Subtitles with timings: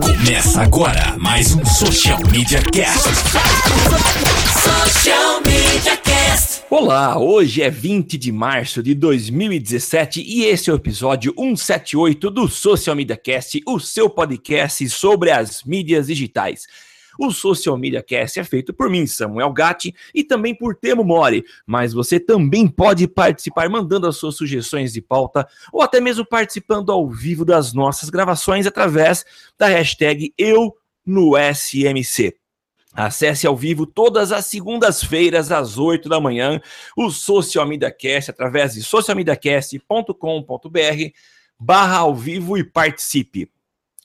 [0.00, 3.08] Começa agora mais um Social Media Cast.
[4.62, 6.62] Social Media Cast.
[6.70, 12.48] Olá, hoje é 20 de março de 2017 e esse é o episódio 178 do
[12.48, 16.66] Social Media Cast, o seu podcast sobre as mídias digitais.
[17.18, 21.44] O Social Media Cast é feito por mim, Samuel Gatti, e também por Temo Mori,
[21.66, 26.90] mas você também pode participar mandando as suas sugestões de pauta ou até mesmo participando
[26.90, 29.24] ao vivo das nossas gravações através
[29.58, 32.36] da hashtag Eu no SMC.
[32.94, 36.60] Acesse ao vivo todas as segundas-feiras, às 8 da manhã,
[36.94, 41.12] o Social Media Cast através de socialmediacast.com.br
[41.58, 43.48] barra ao vivo e participe.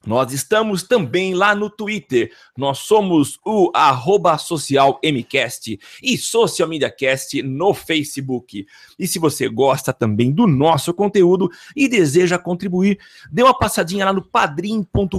[0.06, 2.32] Nós estamos também lá no Twitter.
[2.58, 8.66] Nós somos o arroba social MCast e Social Media Cast no Facebook.
[8.98, 13.00] E se você gosta também do nosso conteúdo e deseja contribuir,
[13.32, 15.18] dê uma passadinha lá no padrim.com.br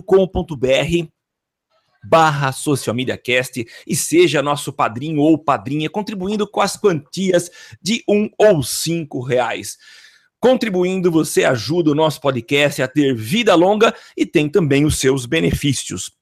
[2.04, 7.50] barra Social Media Cast e seja nosso padrinho ou padrinha, contribuindo com as quantias
[7.82, 9.76] de um ou cinco reais.
[10.40, 15.26] Contribuindo, você ajuda o nosso podcast a ter vida longa e tem também os seus
[15.26, 16.12] benefícios.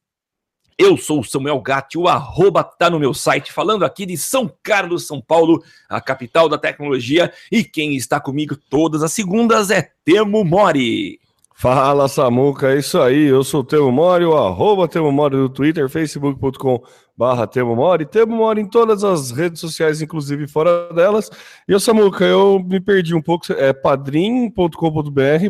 [0.79, 4.51] Eu sou o Samuel Gatti, o arroba tá no meu site, falando aqui de São
[4.63, 9.91] Carlos, São Paulo, a capital da tecnologia, e quem está comigo todas as segundas é
[10.05, 11.19] Temo Mori.
[11.59, 15.49] Fala Samuca, é isso aí, eu sou o Temo Mori, o arroba Temo Mori do
[15.49, 16.83] Twitter, facebook.com
[17.17, 21.31] barra Temo Mori, Temo Mori em todas as redes sociais, inclusive fora delas.
[21.67, 24.71] E eu, Samuca, eu me perdi um pouco, é padrim.com.br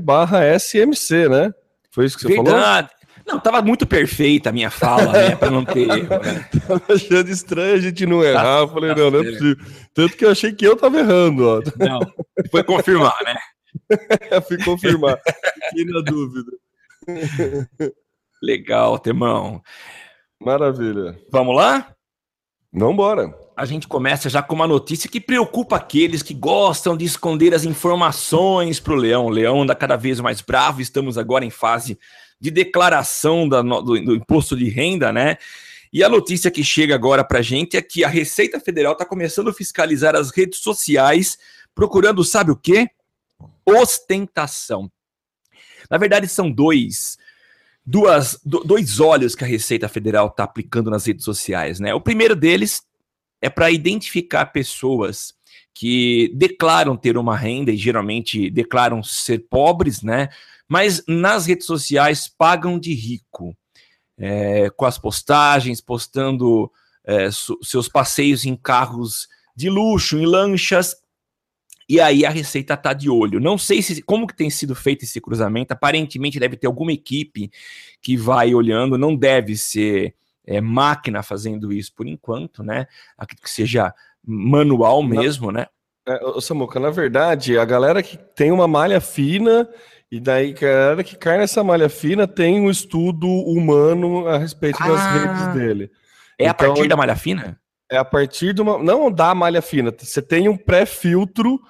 [0.00, 1.52] barra SMC, né?
[1.90, 2.88] Foi isso que você Verdade.
[2.88, 2.96] falou?
[3.27, 5.34] Não, tava muito perfeita a minha fala, né?
[5.34, 6.48] Pra não ter erro, né?
[6.68, 8.64] Tava achando estranho a gente não errar.
[8.64, 9.56] Tá, falei, tá não, não é possível.
[9.92, 11.60] Tanto que eu achei que eu tava errando, ó.
[11.84, 11.98] Não,
[12.52, 13.34] foi confirmar, né?
[14.48, 15.20] Fui confirmar.
[15.69, 16.53] Fiquei na dúvida.
[18.42, 19.62] Legal, Temão.
[20.41, 21.19] Maravilha.
[21.31, 21.95] Vamos lá?
[22.73, 23.34] Vambora.
[23.57, 27.64] A gente começa já com uma notícia que preocupa aqueles que gostam de esconder as
[27.64, 29.27] informações para o leão.
[29.27, 30.83] O leão anda cada vez mais bravo.
[30.83, 31.98] Estamos agora em fase
[32.39, 35.39] de declaração da, do, do imposto de renda, né?
[35.91, 39.07] E a notícia que chega agora para a gente é que a Receita Federal está
[39.07, 41.39] começando a fiscalizar as redes sociais,
[41.75, 42.91] procurando, sabe o quê?
[43.64, 44.91] Ostentação.
[45.91, 47.19] Na verdade, são dois
[47.86, 51.95] duas, do, dois olhos que a Receita Federal está aplicando nas redes sociais, né?
[51.95, 52.83] O primeiro deles
[53.41, 55.35] é para identificar pessoas
[55.73, 60.29] que declaram ter uma renda e geralmente declaram ser pobres, né?
[60.67, 63.57] Mas nas redes sociais pagam de rico,
[64.19, 66.73] é, com as postagens, postando
[67.05, 67.29] é,
[67.63, 70.96] seus passeios em carros de luxo, em lanchas,
[71.89, 73.39] e aí a Receita está de olho.
[73.39, 75.73] Não sei se como que tem sido feito esse cruzamento.
[75.73, 77.51] Aparentemente deve ter alguma equipe
[78.02, 78.98] que vai olhando.
[78.98, 80.14] Não deve ser
[80.45, 82.86] é, máquina fazendo isso por enquanto, né?
[83.17, 83.95] Acredito que seja
[84.25, 85.67] manual mesmo, né?
[86.08, 89.69] É, Samuca, na verdade, a galera que tem uma malha fina
[90.11, 95.01] e daí galera que cai nessa malha fina tem um estudo humano a respeito das
[95.01, 95.91] ah, redes dele.
[96.39, 97.61] É então, a partir da malha fina?
[97.91, 98.83] É a partir de uma.
[98.83, 99.95] Não da malha fina.
[99.97, 101.61] Você tem um pré-filtro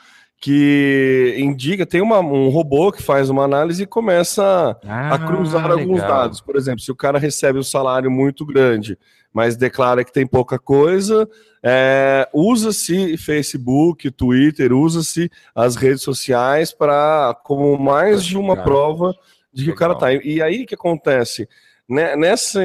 [0.41, 5.63] que indica, tem uma, um robô que faz uma análise e começa ah, a cruzar
[5.63, 5.79] legal.
[5.79, 6.41] alguns dados.
[6.41, 8.99] Por exemplo, se o cara recebe um salário muito grande,
[9.33, 11.29] mas declara que tem pouca coisa,
[11.63, 19.13] é, usa-se Facebook, Twitter, usa-se as redes sociais para como mais de uma prova
[19.53, 19.75] de que legal.
[19.75, 20.13] o cara tá.
[20.13, 21.49] E aí o que acontece?
[21.89, 22.61] Né, nessa,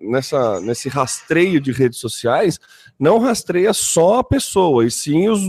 [0.00, 2.58] nessa, nesse rastreio de redes sociais,
[2.98, 5.40] não rastreia só a pessoa, e sim os,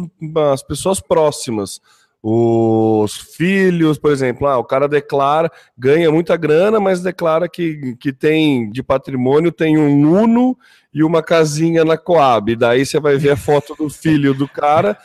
[0.53, 1.81] as pessoas próximas.
[2.27, 8.11] Os filhos, por exemplo, ah, o cara declara, ganha muita grana, mas declara que, que
[8.11, 10.57] tem de patrimônio, tem um Uno
[10.91, 12.55] e uma casinha na Coab.
[12.55, 14.97] Daí você vai ver a foto do filho do cara,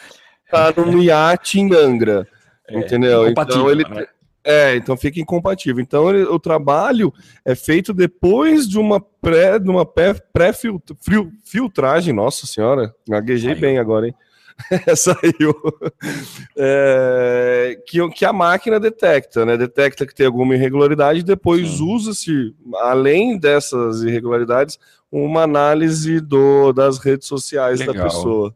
[0.51, 2.27] tá num iate em Angra.
[2.67, 3.29] É, entendeu?
[3.29, 3.85] Então ele.
[3.85, 4.07] Né?
[4.51, 5.81] É, então fica incompatível.
[5.81, 12.13] Então ele, o trabalho é feito depois de uma pré, de uma pré-filtragem.
[12.13, 14.15] Nossa senhora, gaguejei bem agora, hein?
[14.97, 15.55] Saiu.
[16.57, 19.57] É, que, que a máquina detecta, né?
[19.57, 24.81] Detecta que tem alguma irregularidade, depois usa-se, além dessas irregularidades,
[25.13, 27.95] uma análise do, das redes sociais Legal.
[27.95, 28.53] da pessoa.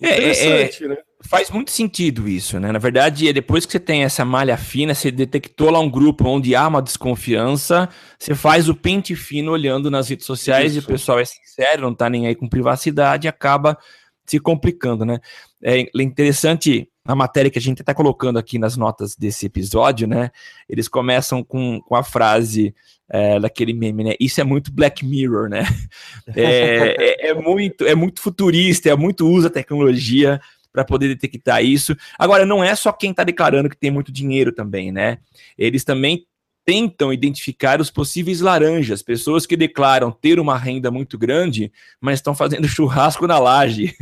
[0.00, 0.98] É, é, Interessante, é, né?
[1.20, 2.70] Faz muito sentido isso, né?
[2.70, 6.28] Na verdade, é depois que você tem essa malha fina, você detectou lá um grupo
[6.28, 7.88] onde há uma desconfiança,
[8.18, 10.80] você faz o pente fino olhando nas redes sociais isso.
[10.80, 13.76] e o pessoal é sincero, não tá nem aí com privacidade, acaba
[14.24, 15.18] se complicando, né?
[15.62, 20.30] É interessante na matéria que a gente está colocando aqui nas notas desse episódio, né?
[20.68, 22.74] Eles começam com, com a frase
[23.10, 24.14] é, daquele meme, né?
[24.20, 25.64] Isso é muito Black Mirror, né?
[26.36, 30.38] É, é, é, muito, é muito futurista, é muito usa tecnologia
[30.78, 31.96] para poder detectar isso.
[32.16, 35.18] Agora, não é só quem está declarando que tem muito dinheiro também, né?
[35.58, 36.24] Eles também
[36.64, 42.32] tentam identificar os possíveis laranjas, pessoas que declaram ter uma renda muito grande, mas estão
[42.32, 43.92] fazendo churrasco na laje.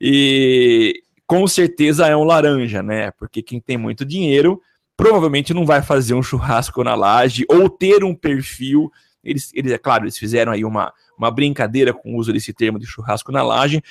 [0.00, 3.10] E com certeza é um laranja, né?
[3.10, 4.62] Porque quem tem muito dinheiro
[4.96, 8.90] provavelmente não vai fazer um churrasco na laje ou ter um perfil.
[9.22, 12.78] Eles, eles é claro, eles fizeram aí uma, uma brincadeira com o uso desse termo
[12.78, 13.82] de churrasco na laje,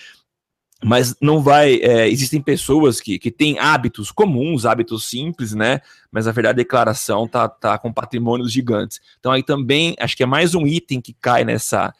[0.83, 1.75] mas não vai.
[1.75, 5.81] É, existem pessoas que, que têm hábitos comuns, hábitos simples, né?
[6.12, 9.00] Mas na verdade a declaração tá, tá com patrimônios gigantes.
[9.19, 11.94] Então aí também acho que é mais um item que cai nessa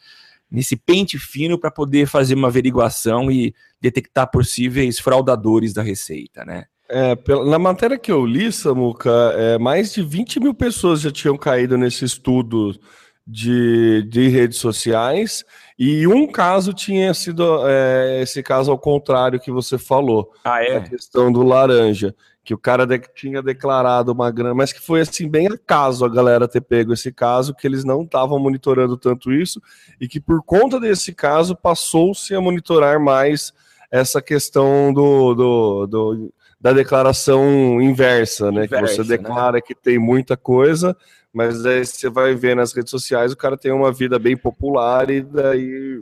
[0.50, 6.66] nesse pente fino para poder fazer uma averiguação e detectar possíveis fraudadores da receita, né?
[6.88, 7.16] É,
[7.46, 11.78] na matéria que eu li, Samuca, é, mais de 20 mil pessoas já tinham caído
[11.78, 12.78] nesse estudo
[13.26, 15.44] de, de redes sociais
[15.78, 20.32] e um caso tinha sido é, esse caso ao contrário que você falou.
[20.44, 20.76] Ah, é?
[20.76, 22.14] A questão do laranja.
[22.44, 26.08] Que o cara de, tinha declarado uma grana, mas que foi assim, bem acaso a
[26.10, 29.62] galera ter pego esse caso, que eles não estavam monitorando tanto isso,
[29.98, 33.50] e que por conta desse caso passou-se a monitorar mais
[33.90, 38.64] essa questão do, do, do da declaração inversa, né?
[38.64, 39.18] Inversa, que você né?
[39.18, 39.60] declara né?
[39.60, 40.96] que tem muita coisa,
[41.34, 45.10] mas aí você vai ver nas redes sociais, o cara tem uma vida bem popular
[45.10, 46.00] e daí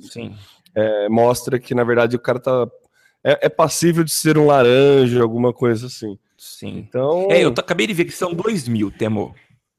[0.75, 2.69] é, mostra que, na verdade, o cara tá.
[3.25, 6.19] É, é, passível de ser um laranja, alguma coisa assim.
[6.37, 6.85] Sim.
[6.87, 7.29] Então.
[7.31, 9.35] É, eu acabei de ver que são 2 mil, Temo.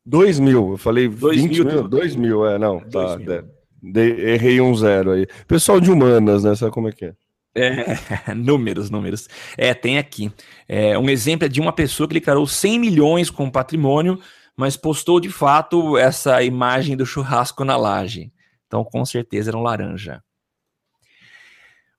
[0.06, 1.88] 2 mil, eu falei 2 mil.
[1.88, 2.80] 2 mil, é, não.
[2.80, 3.44] Tá, de,
[3.82, 5.28] de, errei um zero aí.
[5.48, 6.56] Pessoal de humanas, né?
[6.56, 7.14] Sabe como é que é?
[7.56, 9.28] É, números, números.
[9.58, 10.32] É, tem aqui.
[10.68, 14.20] É, um exemplo é de uma pessoa que declarou 100 milhões com patrimônio
[14.56, 18.32] mas postou de fato essa imagem do churrasco na laje.
[18.68, 20.24] Então, com certeza era um laranja.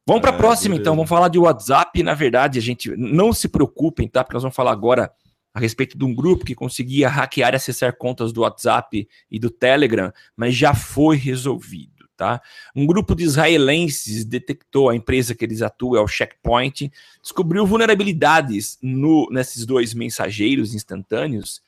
[0.06, 0.82] Vamos para a é, próxima, beleza.
[0.82, 0.96] então.
[0.96, 2.02] Vamos falar de WhatsApp.
[2.02, 4.22] Na verdade, a gente não se preocupem, tá?
[4.22, 5.10] Porque nós vamos falar agora
[5.54, 9.48] a respeito de um grupo que conseguia hackear e acessar contas do WhatsApp e do
[9.48, 12.42] Telegram, mas já foi resolvido, tá?
[12.74, 16.90] Um grupo de israelenses detectou a empresa que eles atuam, é o Checkpoint,
[17.22, 21.62] descobriu vulnerabilidades no, nesses dois mensageiros instantâneos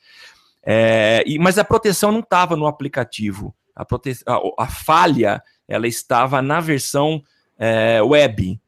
[0.69, 3.55] é, e, mas a proteção não estava no aplicativo.
[3.73, 4.17] A, prote...
[4.27, 7.23] a, a, falha ela estava na versão
[7.57, 8.59] é, web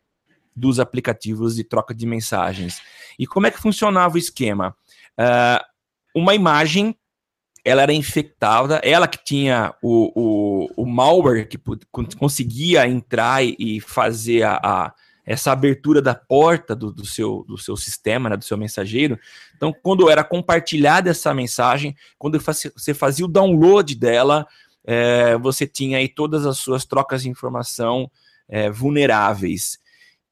[0.55, 2.81] dos aplicativos de troca de mensagens.
[3.17, 4.73] E como é que funcionava o esquema?
[5.17, 5.61] É,
[6.15, 6.95] uma imagem
[7.65, 11.59] ela era infectada, ela que tinha o, o, o malware que
[12.17, 14.93] conseguia entrar e fazer a, a
[15.29, 19.19] essa abertura da porta do, do, seu, do seu sistema, né, do seu mensageiro.
[19.55, 24.47] Então, quando era compartilhada essa mensagem, quando você fazia o download dela,
[24.83, 28.09] é, você tinha aí todas as suas trocas de informação
[28.47, 29.77] é, vulneráveis.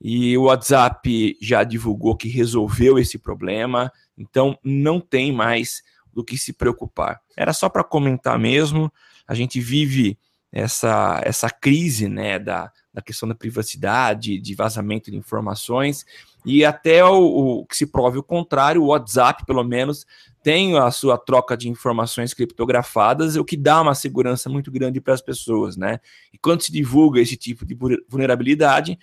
[0.02, 6.40] E o WhatsApp já divulgou que resolveu esse problema, então não tem mais do que
[6.40, 7.22] se preocupar.
[7.38, 8.92] Era só para comentar mesmo.
[9.28, 10.18] A gente vive
[10.52, 16.04] essa, essa crise né, da, da questão da privacidade, de vazamento de informações,
[16.44, 20.04] e até o, o, que se prove o contrário, o WhatsApp, pelo menos,
[20.42, 25.14] tem a sua troca de informações criptografadas, o que dá uma segurança muito grande para
[25.14, 26.00] as pessoas, né?
[26.34, 27.78] E quando se divulga esse tipo de
[28.10, 28.98] vulnerabilidade,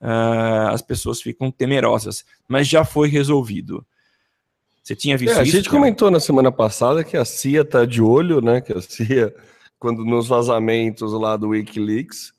[0.00, 3.84] uh, as pessoas ficam temerosas, mas já foi resolvido.
[4.84, 5.56] Você tinha visto é, isso?
[5.56, 5.78] A gente cara?
[5.80, 8.60] comentou na semana passada que a CIA está de olho, né?
[8.60, 9.34] Que a CIA,
[9.80, 12.32] quando nos vazamentos lá do WikiLeaks,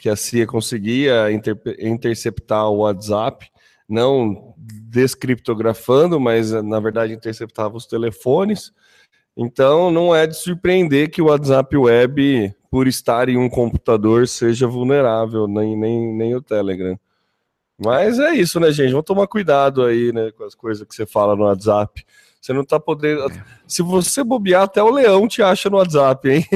[0.00, 3.46] que a CIA conseguia inter interceptar o WhatsApp,
[3.86, 8.72] não descriptografando, mas na verdade interceptava os telefones.
[9.36, 14.66] Então não é de surpreender que o WhatsApp Web, por estar em um computador, seja
[14.66, 16.98] vulnerável, nem, nem, nem o Telegram.
[17.78, 18.92] Mas é isso, né, gente?
[18.92, 22.06] Vamos tomar cuidado aí, né, com as coisas que você fala no WhatsApp.
[22.40, 23.30] Você não tá podendo.
[23.30, 23.44] É.
[23.66, 26.46] Se você bobear, até o leão te acha no WhatsApp, hein?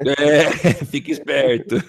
[0.00, 0.50] É,
[0.84, 1.76] fique esperto.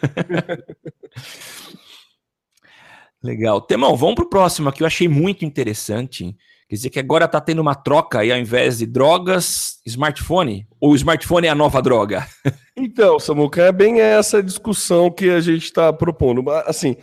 [3.21, 3.59] Legal.
[3.61, 4.81] Temão, vamos pro próximo aqui.
[4.83, 6.35] Eu achei muito interessante.
[6.69, 10.67] Quer dizer que agora tá tendo uma troca aí, ao invés de drogas, smartphone?
[10.79, 12.27] Ou o smartphone é a nova droga?
[12.79, 16.47] Então, Samuca, é bem essa discussão que a gente está propondo.
[16.67, 16.95] Assim,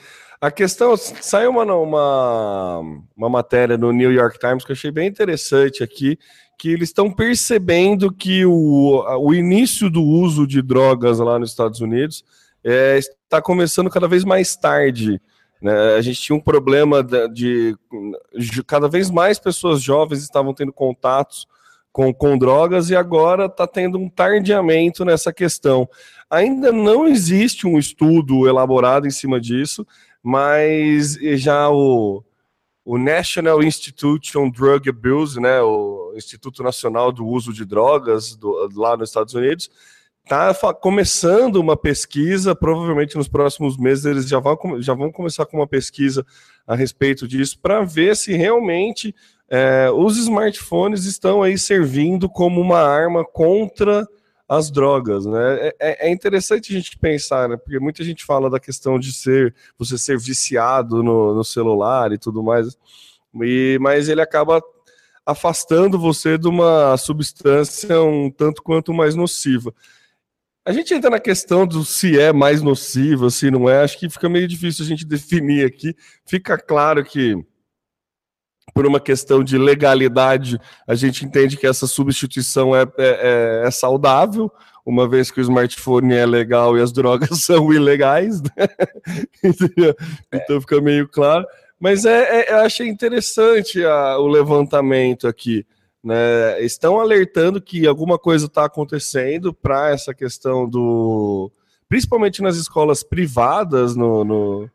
[0.44, 2.80] a questão, saiu uma, uma,
[3.16, 6.18] uma matéria no New York Times que eu achei bem interessante aqui,
[6.58, 11.80] que eles estão percebendo que o, o início do uso de drogas lá nos Estados
[11.80, 12.22] Unidos
[12.62, 15.18] é, está começando cada vez mais tarde
[15.62, 15.94] Né?
[15.96, 17.74] A gente tinha um problema de,
[18.36, 21.46] de, cada vez mais pessoas jovens estavam tendo contatos
[21.90, 25.88] com, com drogas e agora está tendo um tardiamento nessa questão.
[26.28, 29.86] Ainda não existe um estudo elaborado em cima disso,
[30.26, 32.24] mas já o,
[32.82, 38.70] o National Institute on Drug Abuse, né, o Instituto Nacional do Uso de Drogas do,
[38.74, 39.70] lá nos Estados Unidos,
[40.22, 45.58] está começando uma pesquisa, provavelmente nos próximos meses eles já vão, já vão começar com
[45.58, 46.24] uma pesquisa
[46.66, 49.14] a respeito disso, para ver se realmente
[49.46, 54.08] é, os smartphones estão aí servindo como uma arma contra
[54.48, 55.68] as drogas, né?
[55.68, 57.56] É, é, é interessante a gente pensar, né?
[57.56, 62.18] Porque muita gente fala da questão de ser você ser viciado no, no celular e
[62.18, 62.76] tudo mais,
[63.42, 64.62] e, mas ele acaba
[65.26, 69.74] afastando você de uma substância um tanto quanto mais nociva.
[70.66, 74.08] A gente entra na questão do se é mais nocivo, se não é, acho que
[74.08, 75.94] fica meio difícil a gente definir aqui.
[76.26, 77.36] Fica claro que,
[78.74, 83.70] por uma questão de legalidade, a gente entende que essa substituição é, é, é, é
[83.70, 84.50] saudável,
[84.84, 88.50] uma vez que o smartphone é legal e as drogas são ilegais, né?
[90.34, 91.46] então fica meio claro.
[91.78, 95.64] Mas é, é, eu achei interessante a, o levantamento aqui
[96.02, 101.50] né, estão alertando que alguma coisa está acontecendo para essa questão do.
[101.88, 104.70] Principalmente nas escolas privadas no, no,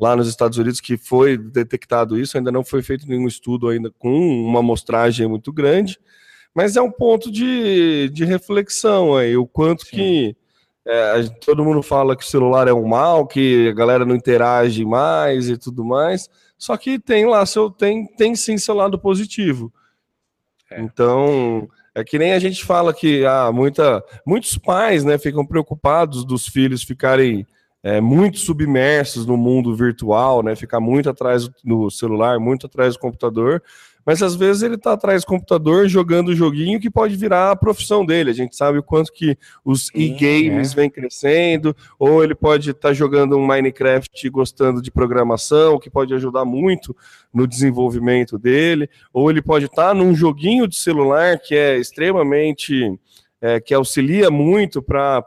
[0.00, 3.90] lá nos Estados Unidos, que foi detectado isso, ainda não foi feito nenhum estudo ainda
[3.98, 6.00] com uma amostragem muito grande,
[6.54, 9.96] mas é um ponto de, de reflexão aí, o quanto Sim.
[9.96, 10.36] que
[10.86, 14.84] é, todo mundo fala que o celular é um mal, que a galera não interage
[14.84, 19.72] mais e tudo mais, só que tem lá seu tem, tem sim seu lado positivo.
[20.70, 20.80] É.
[20.80, 26.24] Então, é que nem a gente fala que ah, muita, muitos pais né, ficam preocupados
[26.24, 27.46] dos filhos ficarem
[27.82, 33.00] é, muito submersos no mundo virtual, né, ficar muito atrás do celular, muito atrás do
[33.00, 33.62] computador,
[34.04, 37.56] mas às vezes ele está atrás do computador jogando o joguinho que pode virar a
[37.56, 38.30] profissão dele.
[38.30, 40.74] A gente sabe o quanto que os e-games é.
[40.74, 46.14] vêm crescendo, ou ele pode estar tá jogando um Minecraft gostando de programação, que pode
[46.14, 46.96] ajudar muito
[47.32, 52.98] no desenvolvimento dele, ou ele pode estar tá num joguinho de celular que é extremamente.
[53.42, 55.24] É, que auxilia muito para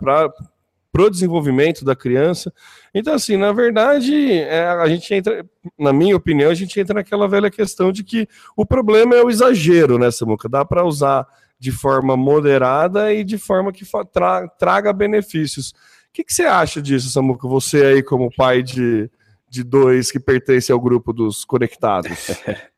[0.93, 2.53] para o desenvolvimento da criança.
[2.93, 5.43] Então, assim, na verdade, é, a gente entra,
[5.77, 9.29] na minha opinião, a gente entra naquela velha questão de que o problema é o
[9.29, 10.47] exagero, né, Samuca?
[10.47, 11.27] Dá para usar
[11.59, 15.71] de forma moderada e de forma que tra traga benefícios.
[15.71, 17.47] O que, que você acha disso, Samuca?
[17.47, 19.09] Você aí, como pai de,
[19.49, 22.11] de dois que pertence ao grupo dos conectados.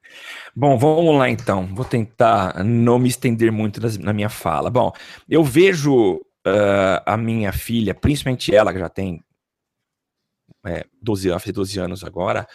[0.55, 1.67] Bom, vamos lá então.
[1.75, 4.69] Vou tentar não me estender muito na minha fala.
[4.69, 4.93] Bom,
[5.27, 9.23] eu vejo uh, a minha filha, principalmente ela, que já tem
[10.65, 12.47] é, 12 anos, 12 anos agora,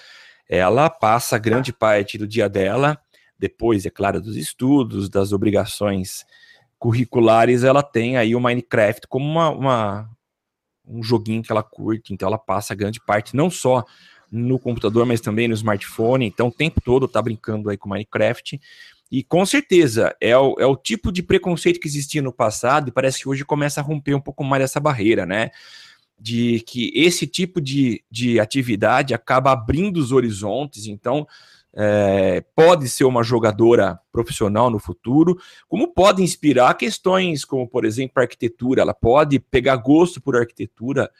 [0.48, 2.98] ela passa grande parte do dia dela,
[3.38, 6.24] depois, é claro, dos estudos, das obrigações
[6.78, 10.10] curriculares, ela tem aí o Minecraft como uma, uma,
[10.86, 13.84] um joguinho que ela curte, então ela passa grande parte, não só
[14.30, 18.60] no computador, mas também no smartphone, então o tempo todo tá brincando aí com Minecraft,
[19.10, 22.92] e com certeza é o, é o tipo de preconceito que existia no passado e
[22.92, 25.50] parece que hoje começa a romper um pouco mais essa barreira, né?
[26.18, 31.26] De que esse tipo de, de atividade acaba abrindo os horizontes, então
[31.74, 35.38] é, pode ser uma jogadora profissional no futuro,
[35.68, 41.10] como pode inspirar questões como, por exemplo, a arquitetura, ela pode pegar gosto por arquitetura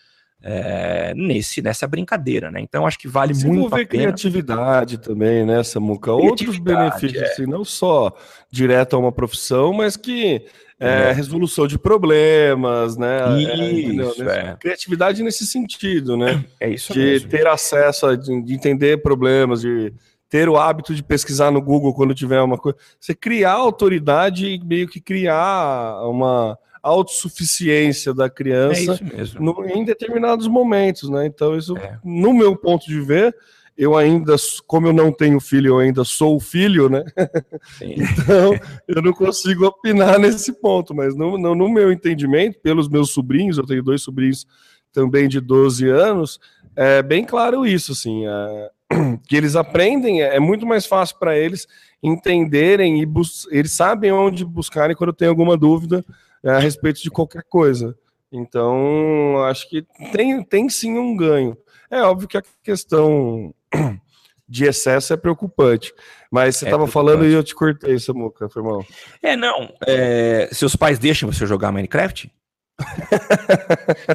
[0.42, 2.61] é, nesse nessa brincadeira, né?
[2.61, 3.87] Então acho que vale Se muito a pena.
[3.87, 6.12] criatividade também, né, Samuca?
[6.12, 7.26] Outros benefícios, é.
[7.26, 8.12] assim, não só
[8.50, 10.44] direto a uma profissão, mas que
[10.78, 11.12] é, é.
[11.12, 13.18] resolução de problemas, né?
[13.44, 16.42] É, isso, é, Criatividade nesse sentido, né?
[16.59, 17.28] É isso De mesmo.
[17.28, 19.92] ter acesso, a, de, de entender problemas, de
[20.30, 22.78] ter o hábito de pesquisar no Google quando tiver uma coisa.
[22.99, 30.46] Você criar autoridade e meio que criar uma autossuficiência da criança é no, em determinados
[30.46, 31.26] momentos, né?
[31.26, 31.99] Então, isso, é.
[32.04, 33.34] no meu ponto de ver,
[33.76, 37.02] eu ainda, como eu não tenho filho, eu ainda sou filho, né?
[37.80, 38.54] então,
[38.87, 43.58] eu não consigo opinar nesse ponto, mas no, no, no, meu entendimento, pelos meus sobrinhos,
[43.58, 44.46] eu tenho dois sobrinhos
[44.92, 46.40] também de 12 anos,
[46.76, 48.70] é bem claro isso, assim, é,
[49.26, 51.66] que eles aprendem, é, é muito mais fácil para eles
[52.02, 53.08] entenderem e
[53.50, 56.04] eles sabem onde buscarem quando tem alguma dúvida
[56.44, 57.97] a respeito de qualquer coisa.
[58.32, 61.56] Então, acho que tem, tem sim um ganho.
[61.90, 63.52] É óbvio que a questão
[64.49, 65.92] de excesso é preocupante.
[66.30, 68.87] Mas você estava é falando e eu te cortei, Samuca, mal.
[69.20, 69.75] É, não.
[69.87, 72.30] É, seus pais deixam você jogar Minecraft?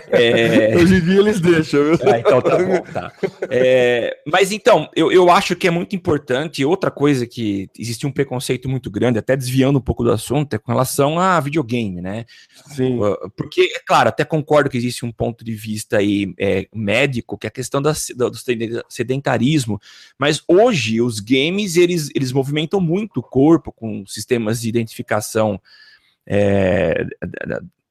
[0.09, 0.75] É...
[0.77, 1.99] Hoje em dia eles deixam, viu?
[2.11, 3.11] Ah, então tá bom, tá.
[3.49, 4.17] É...
[4.25, 6.65] Mas então, eu, eu acho que é muito importante.
[6.65, 10.57] Outra coisa que existe um preconceito muito grande, até desviando um pouco do assunto, é
[10.57, 12.25] com relação a videogame, né?
[12.67, 12.99] Sim.
[13.35, 17.47] Porque, é claro, até concordo que existe um ponto de vista aí é, médico, que
[17.47, 19.79] é a questão da, do sedentarismo,
[20.17, 25.59] mas hoje os games, eles, eles movimentam muito o corpo com sistemas de identificação
[26.27, 27.05] é,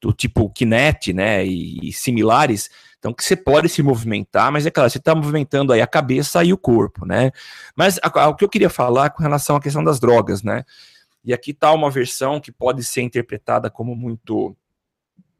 [0.05, 2.69] do tipo Kinect, né, e, e, similares,
[2.99, 6.45] então que você pode se movimentar, mas é claro, você está movimentando aí a cabeça
[6.45, 7.31] e o corpo, né?
[7.75, 10.63] Mas a, a, o que eu queria falar com relação à questão das drogas, né?
[11.25, 14.55] E aqui está uma versão que pode ser interpretada como muito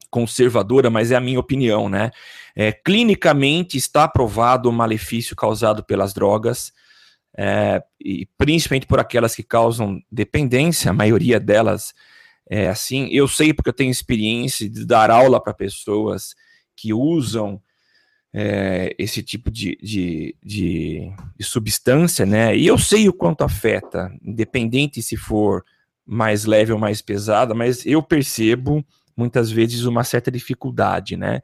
[0.09, 2.11] conservadora, mas é a minha opinião, né?
[2.57, 6.73] É, clinicamente está provado o malefício causado pelas drogas,
[7.37, 11.93] é, e principalmente por aquelas que causam dependência, a maioria delas
[12.49, 13.09] é assim.
[13.11, 16.35] Eu sei porque eu tenho experiência de dar aula para pessoas
[16.77, 17.61] que usam
[18.33, 22.57] é, esse tipo de, de, de, de, substância, né?
[22.57, 25.65] E eu sei o quanto afeta, independente se for
[26.05, 28.85] mais leve ou mais pesada, mas eu percebo
[29.17, 31.41] muitas vezes uma certa dificuldade, né?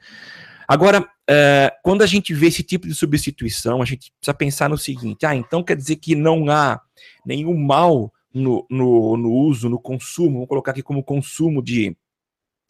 [0.67, 4.77] Agora, é, quando a gente vê esse tipo de substituição, a gente precisa pensar no
[4.77, 6.81] seguinte: ah, então quer dizer que não há
[7.25, 11.97] nenhum mal no, no, no uso, no consumo, vamos colocar aqui como consumo de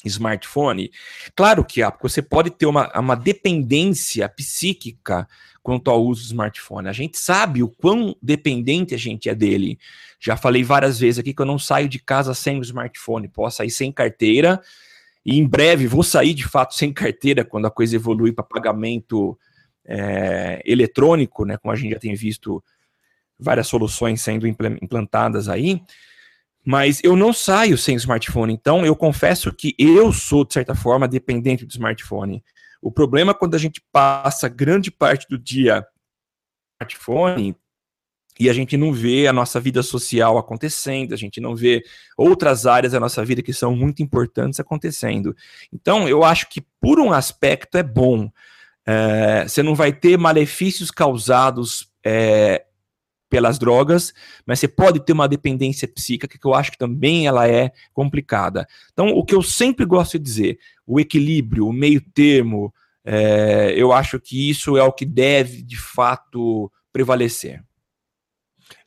[0.04, 0.90] smartphone?
[1.34, 5.28] Claro que há, porque você pode ter uma, uma dependência psíquica
[5.62, 6.88] quanto ao uso do smartphone.
[6.88, 9.78] A gente sabe o quão dependente a gente é dele.
[10.18, 13.58] Já falei várias vezes aqui que eu não saio de casa sem o smartphone, posso
[13.58, 14.60] sair sem carteira,
[15.24, 19.38] e em breve vou sair de fato sem carteira quando a coisa evolui para pagamento
[19.84, 21.56] é, eletrônico, né?
[21.58, 22.62] Como a gente já tem visto
[23.40, 25.82] várias soluções sendo implantadas aí,
[26.64, 28.52] mas eu não saio sem smartphone.
[28.52, 32.44] Então, eu confesso que eu sou, de certa forma, dependente do smartphone.
[32.82, 37.56] O problema é quando a gente passa grande parte do dia no smartphone
[38.38, 41.82] e a gente não vê a nossa vida social acontecendo, a gente não vê
[42.16, 45.37] outras áreas da nossa vida que são muito importantes acontecendo.
[45.73, 48.30] Então, eu acho que, por um aspecto, é bom.
[48.87, 52.64] É, você não vai ter malefícios causados é,
[53.30, 54.12] pelas drogas,
[54.45, 58.66] mas você pode ter uma dependência psíquica que eu acho que também ela é complicada.
[58.93, 63.93] Então, o que eu sempre gosto de dizer, o equilíbrio, o meio termo, é, eu
[63.93, 67.62] acho que isso é o que deve, de fato, prevalecer.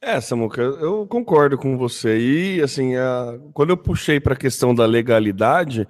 [0.01, 2.17] É, Samuca, eu concordo com você.
[2.19, 5.87] E, assim, a, quando eu puxei para a questão da legalidade,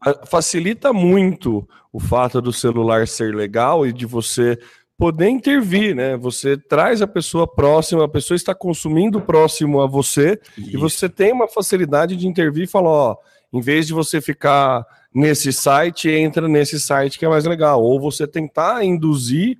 [0.00, 4.58] a, facilita muito o fato do celular ser legal e de você
[4.98, 6.16] poder intervir, né?
[6.16, 10.70] Você traz a pessoa próxima, a pessoa está consumindo próximo a você Isso.
[10.70, 13.16] e você tem uma facilidade de intervir e falar, ó,
[13.52, 18.00] em vez de você ficar nesse site, entra nesse site que é mais legal, ou
[18.00, 19.58] você tentar induzir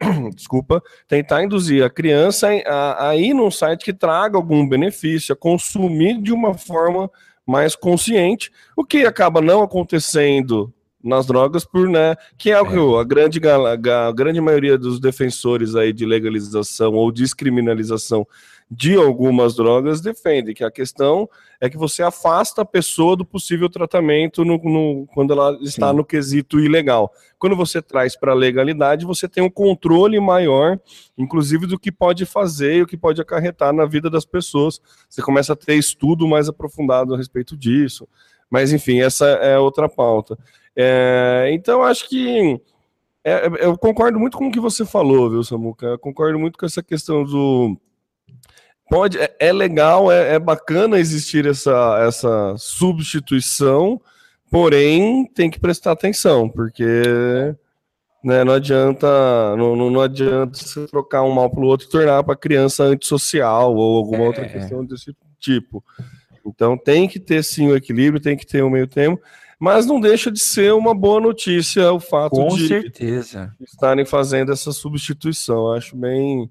[0.34, 5.36] desculpa, tentar induzir a criança a, a, ir num site que traga algum benefício, a
[5.36, 7.10] consumir de uma forma
[7.46, 12.76] mais consciente, o que acaba não acontecendo nas drogas por, né, que é o que
[12.76, 13.00] é.
[13.00, 18.26] a grande, a grande maioria dos defensores aí de legalização ou descriminalização
[18.70, 21.28] de algumas drogas defende, que a questão
[21.60, 25.96] é que você afasta a pessoa do possível tratamento no, no quando ela está Sim.
[25.96, 27.12] no quesito ilegal.
[27.36, 30.78] Quando você traz para a legalidade, você tem um controle maior,
[31.18, 34.80] inclusive do que pode fazer e o que pode acarretar na vida das pessoas.
[35.08, 38.06] Você começa a ter estudo mais aprofundado a respeito disso.
[38.48, 40.38] Mas, enfim, essa é outra pauta.
[40.76, 42.60] É, então, acho que
[43.24, 45.86] é, é, eu concordo muito com o que você falou, viu, Samuca?
[45.86, 47.78] Eu concordo muito com essa questão do.
[48.88, 54.00] Pode, é, é legal, é, é, bacana existir essa, essa substituição,
[54.50, 57.02] porém tem que prestar atenção, porque
[58.24, 59.06] né, não adianta
[59.56, 63.76] não, não, adianta você trocar um mal pelo outro e tornar para a criança antissocial
[63.76, 64.48] ou alguma outra é.
[64.48, 65.84] questão desse tipo.
[66.44, 69.20] Então tem que ter sim o equilíbrio, tem que ter o um meio termo.
[69.60, 73.54] Mas não deixa de ser uma boa notícia o fato Com de certeza.
[73.60, 75.66] estarem fazendo essa substituição.
[75.68, 76.50] Eu acho bem,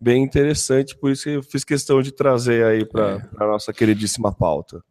[0.00, 3.44] bem interessante, por isso que eu fiz questão de trazer aí para é.
[3.44, 4.82] a nossa queridíssima pauta.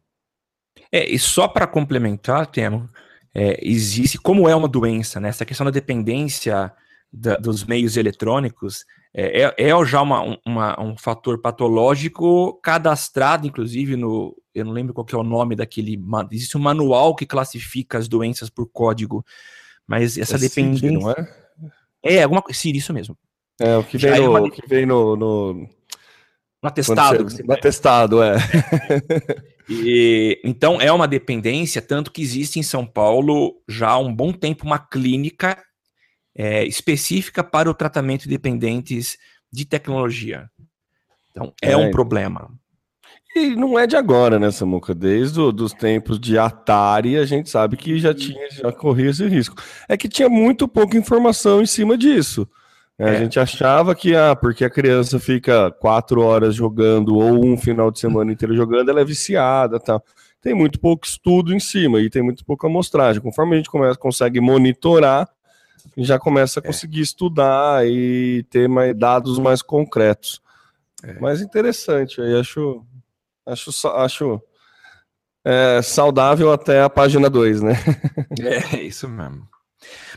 [0.90, 2.88] É, e só para complementar, Temo,
[3.34, 5.28] é, existe, como é uma doença, né?
[5.28, 6.72] Essa questão da dependência
[7.12, 13.96] da, dos meios eletrônicos é, é, é já uma, uma, um fator patológico cadastrado, inclusive,
[13.96, 14.34] no.
[14.54, 15.98] Eu não lembro qual é o nome daquele.
[16.30, 19.24] Existe um manual que classifica as doenças por código.
[19.86, 20.92] Mas essa é dependência.
[20.92, 21.14] não é?
[22.02, 22.58] É, alguma coisa.
[22.58, 23.16] Sim, isso mesmo.
[23.60, 24.50] É, o que vem, no, é uma...
[24.50, 25.54] que vem no, no...
[25.54, 27.24] No atestado.
[27.24, 28.36] Você, no atestado, é.
[29.68, 34.32] E, então é uma dependência, tanto que existe em São Paulo já há um bom
[34.32, 35.62] tempo uma clínica
[36.34, 39.16] é, específica para o tratamento de dependentes
[39.50, 40.50] de tecnologia.
[41.30, 42.50] Então é, é um problema.
[43.34, 44.94] E não é de agora, né, Samuca?
[44.94, 49.56] Desde os tempos de Atari, a gente sabe que já tinha, já corria esse risco.
[49.88, 52.46] É que tinha muito pouca informação em cima disso.
[52.98, 53.08] É.
[53.08, 57.90] A gente achava que, ah, porque a criança fica quatro horas jogando ou um final
[57.90, 60.04] de semana inteiro jogando, ela é viciada tal.
[60.40, 63.22] Tem muito pouco estudo em cima e tem muito pouca amostragem.
[63.22, 65.28] Conforme a gente começa, consegue monitorar,
[65.96, 66.66] já começa a é.
[66.66, 67.02] conseguir é.
[67.02, 70.42] estudar e ter mais, dados mais concretos.
[71.02, 71.18] É.
[71.18, 72.84] Mas interessante, aí acho
[73.46, 74.42] Acho, acho
[75.44, 77.72] é, saudável até a página 2, né?
[78.40, 79.48] é, isso mesmo.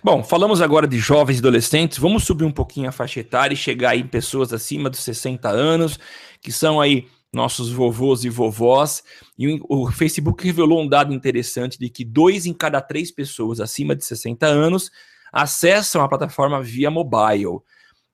[0.04, 1.98] Bom, falamos agora de jovens e adolescentes.
[1.98, 5.50] Vamos subir um pouquinho a faixa etária e chegar aí em pessoas acima dos 60
[5.50, 6.00] anos,
[6.42, 9.04] que são aí nossos vovôs e vovós.
[9.38, 13.96] E o Facebook revelou um dado interessante de que dois em cada três pessoas acima
[13.96, 14.92] de 60 anos
[15.34, 17.60] acessam a plataforma via mobile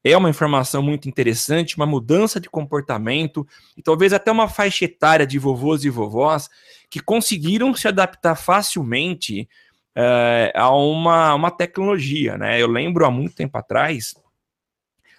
[0.03, 5.27] é uma informação muito interessante, uma mudança de comportamento e talvez até uma faixa etária
[5.27, 6.49] de vovôs e vovós
[6.89, 9.47] que conseguiram se adaptar facilmente
[9.95, 12.37] é, a uma, uma tecnologia.
[12.37, 12.61] Né?
[12.61, 14.15] Eu lembro há muito tempo atrás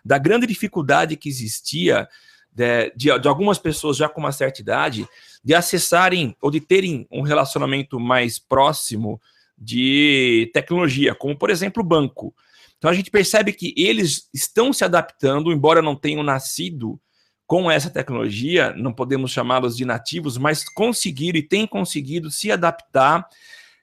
[0.04, 2.08] da grande dificuldade que existia
[2.50, 5.06] de, de, de algumas pessoas já com uma certa idade
[5.44, 9.20] de acessarem ou de terem um relacionamento mais próximo
[9.56, 12.34] de tecnologia, como por exemplo o banco.
[12.82, 17.00] Então a gente percebe que eles estão se adaptando, embora não tenham nascido
[17.46, 23.24] com essa tecnologia, não podemos chamá-los de nativos, mas conseguiram e têm conseguido se adaptar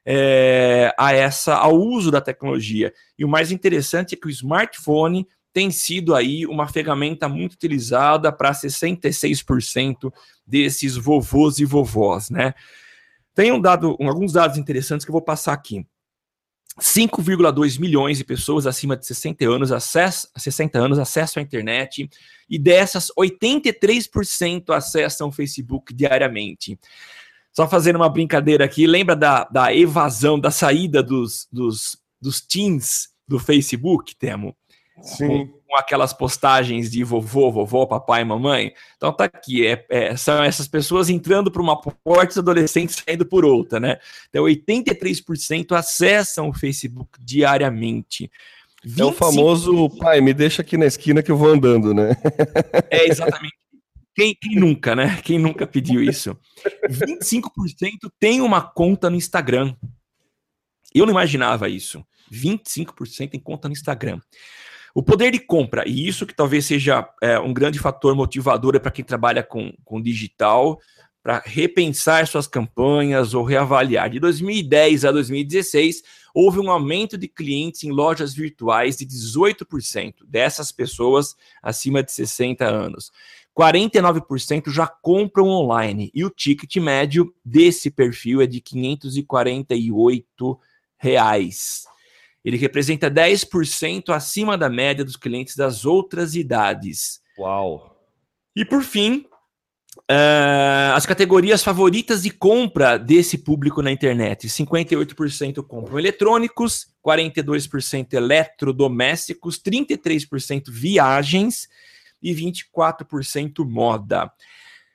[0.05, 2.93] é, a essa, ao uso da tecnologia.
[3.17, 8.33] E o mais interessante é que o smartphone tem sido aí uma ferramenta muito utilizada
[8.33, 10.11] para 66%
[10.45, 12.53] desses vovôs e vovós, né?
[13.33, 15.87] Tem um dado, alguns dados interessantes que eu vou passar aqui.
[16.79, 22.09] 5,2 milhões de pessoas acima de 60 anos, acesso, 60 anos acessam a internet
[22.49, 26.79] e dessas, 83% acessam o Facebook diariamente.
[27.51, 33.09] Só fazendo uma brincadeira aqui, lembra da, da evasão, da saída dos, dos, dos teens
[33.27, 34.55] do Facebook, Temo?
[35.01, 35.27] Sim.
[35.27, 38.73] Com, com, aquelas postagens de vovô, vovó, papai, mamãe.
[38.97, 43.25] Então tá aqui, é, é são essas pessoas entrando por uma porta, os adolescentes saindo
[43.25, 43.97] por outra, né?
[44.29, 48.31] Então 83% acessam o Facebook diariamente.
[48.83, 49.01] 25...
[49.01, 52.15] É o famoso pai, me deixa aqui na esquina que eu vou andando, né?
[52.89, 53.59] É exatamente.
[54.15, 55.19] Quem, quem nunca, né?
[55.23, 56.37] Quem nunca pediu isso?
[56.89, 59.73] 25% tem uma conta no Instagram.
[60.93, 62.03] Eu não imaginava isso.
[62.31, 64.19] 25% tem conta no Instagram.
[64.93, 68.91] O poder de compra, e isso que talvez seja é, um grande fator motivador para
[68.91, 70.79] quem trabalha com, com digital,
[71.21, 74.09] para repensar suas campanhas ou reavaliar.
[74.09, 76.01] De 2010 a 2016,
[76.33, 82.65] houve um aumento de clientes em lojas virtuais de 18% dessas pessoas acima de 60
[82.65, 83.11] anos.
[83.57, 90.59] 49% já compram online e o ticket médio desse perfil é de 548
[90.97, 91.88] reais.
[92.43, 97.21] Ele representa 10% acima da média dos clientes das outras idades.
[97.37, 97.97] Uau!
[98.55, 99.25] E por fim,
[100.09, 109.59] uh, as categorias favoritas de compra desse público na internet: 58% compram eletrônicos, 42% eletrodomésticos,
[109.59, 111.67] 33% viagens
[112.21, 114.31] e 24% moda.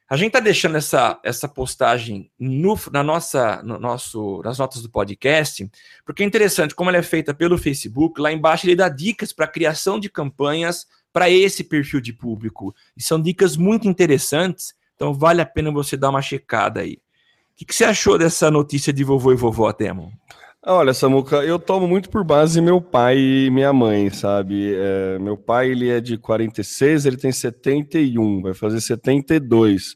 [0.08, 4.90] A gente está deixando essa, essa postagem no, na nossa, no nosso, nas notas do
[4.90, 5.68] podcast,
[6.04, 9.46] porque é interessante, como ela é feita pelo Facebook, lá embaixo ele dá dicas para
[9.46, 12.74] criação de campanhas para esse perfil de público.
[12.94, 16.94] E são dicas muito interessantes, então vale a pena você dar uma checada aí.
[17.52, 20.12] O que, que você achou dessa notícia de vovô e vovó, Temo?
[20.66, 24.74] Olha, Samuca, eu tomo muito por base meu pai e minha mãe, sabe?
[24.74, 29.94] É, meu pai, ele é de 46, ele tem 71, vai fazer 72.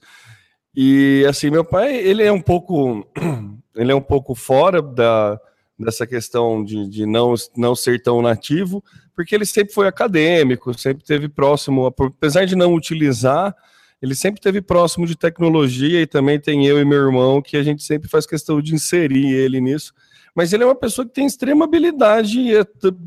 [0.76, 3.02] E, assim, meu pai, ele é um pouco,
[3.74, 5.40] ele é um pouco fora da,
[5.78, 11.02] dessa questão de, de não, não ser tão nativo, porque ele sempre foi acadêmico, sempre
[11.02, 13.56] teve próximo, apesar de não utilizar,
[14.02, 17.62] ele sempre teve próximo de tecnologia e também tem eu e meu irmão que a
[17.62, 19.94] gente sempre faz questão de inserir ele nisso
[20.34, 22.64] mas ele é uma pessoa que tem extrema habilidade e é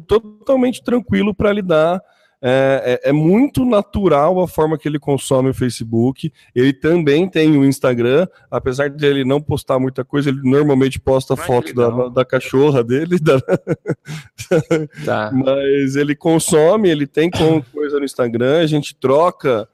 [0.08, 2.02] totalmente tranquilo para lidar.
[2.44, 6.34] É, é, é, muito natural a forma que ele consome o Facebook.
[6.56, 11.36] Ele também tem o Instagram, apesar de ele não postar muita coisa, ele normalmente posta
[11.36, 13.20] Mas foto da, da cachorra dele.
[13.20, 13.40] Da...
[15.06, 15.32] Tá.
[15.32, 17.30] Mas ele consome, ele tem
[17.72, 19.68] coisa no Instagram, a gente troca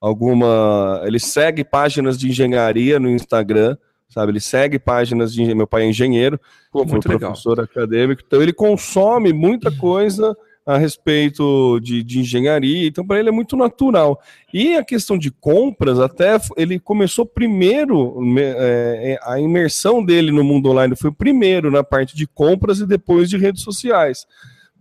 [0.00, 1.02] alguma.
[1.04, 3.76] Ele segue páginas de engenharia no Instagram
[4.08, 4.32] sabe?
[4.32, 6.40] Ele segue páginas de meu pai é engenheiro,
[6.72, 10.36] Pô, muito professor acadêmico, então ele consome muita coisa
[10.68, 14.20] a respeito de, de engenharia, então para ele é muito natural.
[14.52, 20.68] E a questão de compras, até ele começou primeiro, é, a imersão dele no mundo
[20.68, 24.26] online foi primeiro na parte de compras e depois de redes sociais,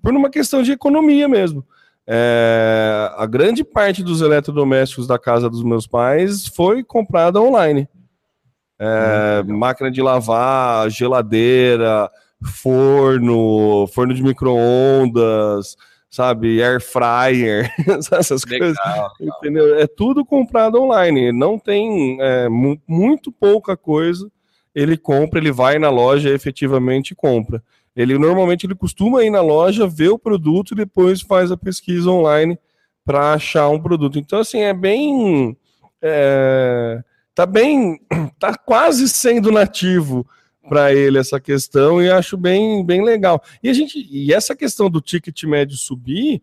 [0.03, 1.65] por uma questão de economia mesmo.
[2.05, 7.87] É, a grande parte dos eletrodomésticos da casa dos meus pais foi comprada online.
[8.79, 12.09] É, hum, máquina de lavar, geladeira,
[12.43, 15.75] forno, forno de micro-ondas,
[16.09, 17.71] sabe, air fryer,
[18.11, 18.77] essas legal, coisas,
[19.19, 19.37] legal.
[19.37, 19.79] entendeu?
[19.79, 22.47] É tudo comprado online, não tem é,
[22.87, 24.29] muito pouca coisa,
[24.73, 27.63] ele compra, ele vai na loja e efetivamente compra.
[27.95, 32.11] Ele normalmente ele costuma ir na loja, ver o produto e depois faz a pesquisa
[32.11, 32.59] online
[33.03, 34.19] para achar um produto.
[34.19, 35.57] Então, assim, é bem.
[35.99, 37.01] É,
[37.37, 38.01] tá bem.
[38.39, 40.27] tá quase sendo nativo
[40.67, 43.41] para ele essa questão e acho bem, bem legal.
[43.61, 46.41] E a gente e essa questão do ticket médio subir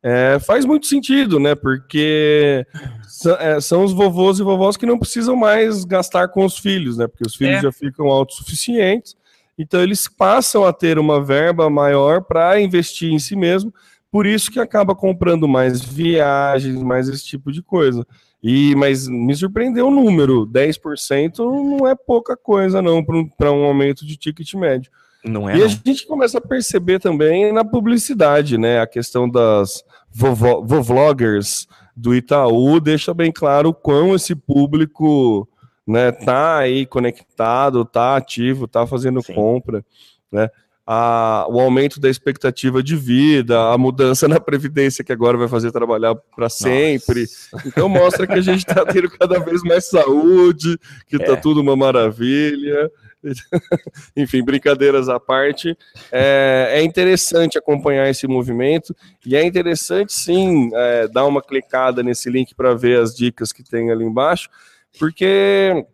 [0.00, 1.56] é, faz muito sentido, né?
[1.56, 2.64] Porque
[3.40, 7.08] é, são os vovôs e vovós que não precisam mais gastar com os filhos, né?
[7.08, 7.62] Porque os filhos é.
[7.62, 9.16] já ficam autossuficientes,
[9.58, 13.74] então eles passam a ter uma verba maior para investir em si mesmo.
[14.12, 18.06] Por isso que acaba comprando mais viagens, mais esse tipo de coisa.
[18.48, 24.06] E, mas me surpreendeu o número, 10% não é pouca coisa não para um aumento
[24.06, 24.88] de ticket médio.
[25.24, 25.56] Não é.
[25.56, 25.66] E não.
[25.66, 28.78] a gente começa a perceber também na publicidade, né?
[28.78, 35.48] A questão das vloggers do Itaú deixa bem claro o quão esse público
[35.84, 39.34] né, tá aí conectado, tá ativo, tá fazendo Sim.
[39.34, 39.84] compra,
[40.30, 40.48] né?
[40.86, 45.72] A, o aumento da expectativa de vida, a mudança na previdência que agora vai fazer
[45.72, 47.22] trabalhar para sempre.
[47.52, 47.68] Nossa.
[47.68, 51.36] Então mostra que a gente está tendo cada vez mais saúde, que está é.
[51.36, 52.90] tudo uma maravilha.
[54.16, 55.76] Enfim, brincadeiras à parte,
[56.12, 58.94] é, é, interessante acompanhar esse movimento
[59.24, 63.64] e é interessante sim é, dar uma clicada nesse link para ver as dicas que
[63.64, 64.48] tem ali embaixo,
[64.96, 65.84] porque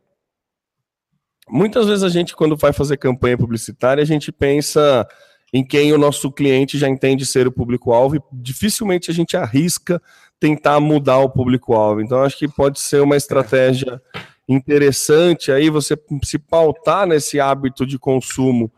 [1.52, 5.06] muitas vezes a gente, quando vai fazer campanha publicitária, a gente pensa
[5.52, 10.00] em quem o nosso cliente já entende ser o público-alvo e dificilmente a gente arrisca
[10.40, 12.00] tentar mudar o público-alvo.
[12.00, 14.00] Então, acho que pode ser uma estratégia
[14.48, 18.72] interessante aí você se pautar nesse hábito de consumo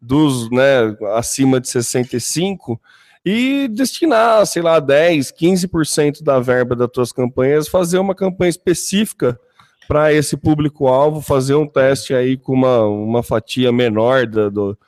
[0.00, 2.80] dos né, acima de 65
[3.24, 9.38] e destinar, sei lá, 10, 15% da verba das tuas campanhas, fazer uma campanha específica
[9.86, 14.78] para esse público-alvo fazer um teste aí com uma, uma fatia menor do, do,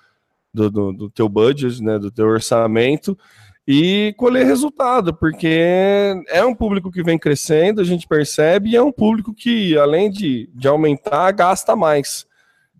[0.70, 3.16] do, do teu budget, né, do teu orçamento,
[3.68, 8.82] e colher resultado, porque é um público que vem crescendo, a gente percebe, e é
[8.82, 12.26] um público que, além de, de aumentar, gasta mais.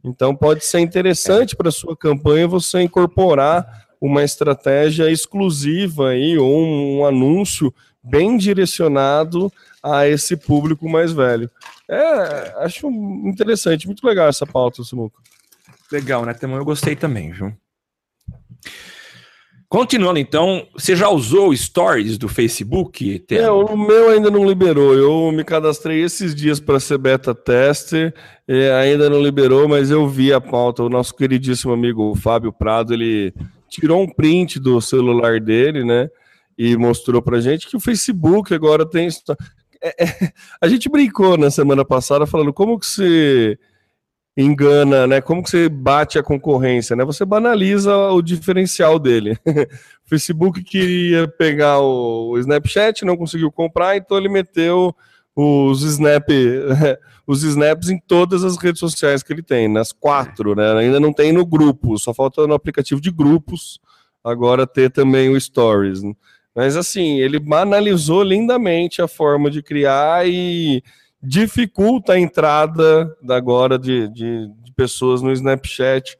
[0.05, 6.98] Então pode ser interessante para sua campanha você incorporar uma estratégia exclusiva aí, ou um,
[6.98, 9.52] um anúncio bem direcionado
[9.83, 11.50] a esse público mais velho.
[11.88, 15.20] É, acho interessante, muito legal essa pauta, Simuca.
[15.90, 16.57] Legal, né, Temão?
[16.57, 17.53] Eu gostei também, viu?
[19.68, 23.25] Continuando, então, você já usou Stories do Facebook?
[23.31, 24.94] É, o meu ainda não liberou.
[24.94, 28.14] Eu me cadastrei esses dias para ser beta tester,
[28.81, 30.85] ainda não liberou, mas eu vi a pauta.
[30.85, 33.35] O nosso queridíssimo amigo Fábio Prado, ele
[33.68, 36.09] tirou um print do celular dele, né?
[36.57, 39.09] E mostrou pra gente que o Facebook agora tem.
[39.87, 43.59] É, é, a gente brincou na semana passada falando como que você
[44.37, 45.20] engana, né?
[45.20, 47.05] Como que você bate a concorrência, né?
[47.05, 49.38] Você banaliza o diferencial dele.
[49.46, 49.53] o
[50.09, 54.94] Facebook queria pegar o Snapchat, não conseguiu comprar, então ele meteu
[55.35, 56.29] os snap,
[57.27, 60.72] os snaps em todas as redes sociais que ele tem, nas quatro, né?
[60.72, 63.79] Ainda não tem no grupo, só falta no aplicativo de grupos
[64.27, 66.03] agora ter também o Stories.
[66.03, 66.12] Né?
[66.57, 70.83] Mas assim, ele analisou lindamente a forma de criar e
[71.23, 76.16] dificulta a entrada agora de, de, de pessoas no Snapchat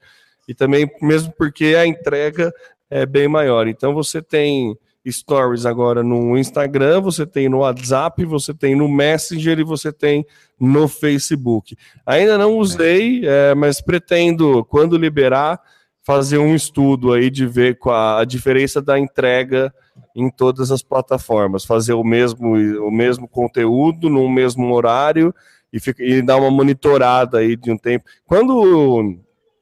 [0.47, 2.53] e também mesmo porque a entrega
[2.91, 3.67] é bem maior.
[3.67, 4.77] Então você tem
[5.09, 10.27] stories agora no Instagram, você tem no WhatsApp, você tem no Messenger e você tem
[10.61, 11.77] no Facebook.
[12.05, 15.59] Ainda não usei, é, mas pretendo, quando liberar,
[16.07, 19.75] fazer um estudo aí de ver a, a diferença da entrega
[20.15, 22.53] em todas as plataformas, fazer o mesmo,
[22.87, 25.35] o mesmo conteúdo no mesmo horário
[25.73, 28.05] e, fica, e dar uma monitorada aí de um tempo.
[28.25, 29.19] Quando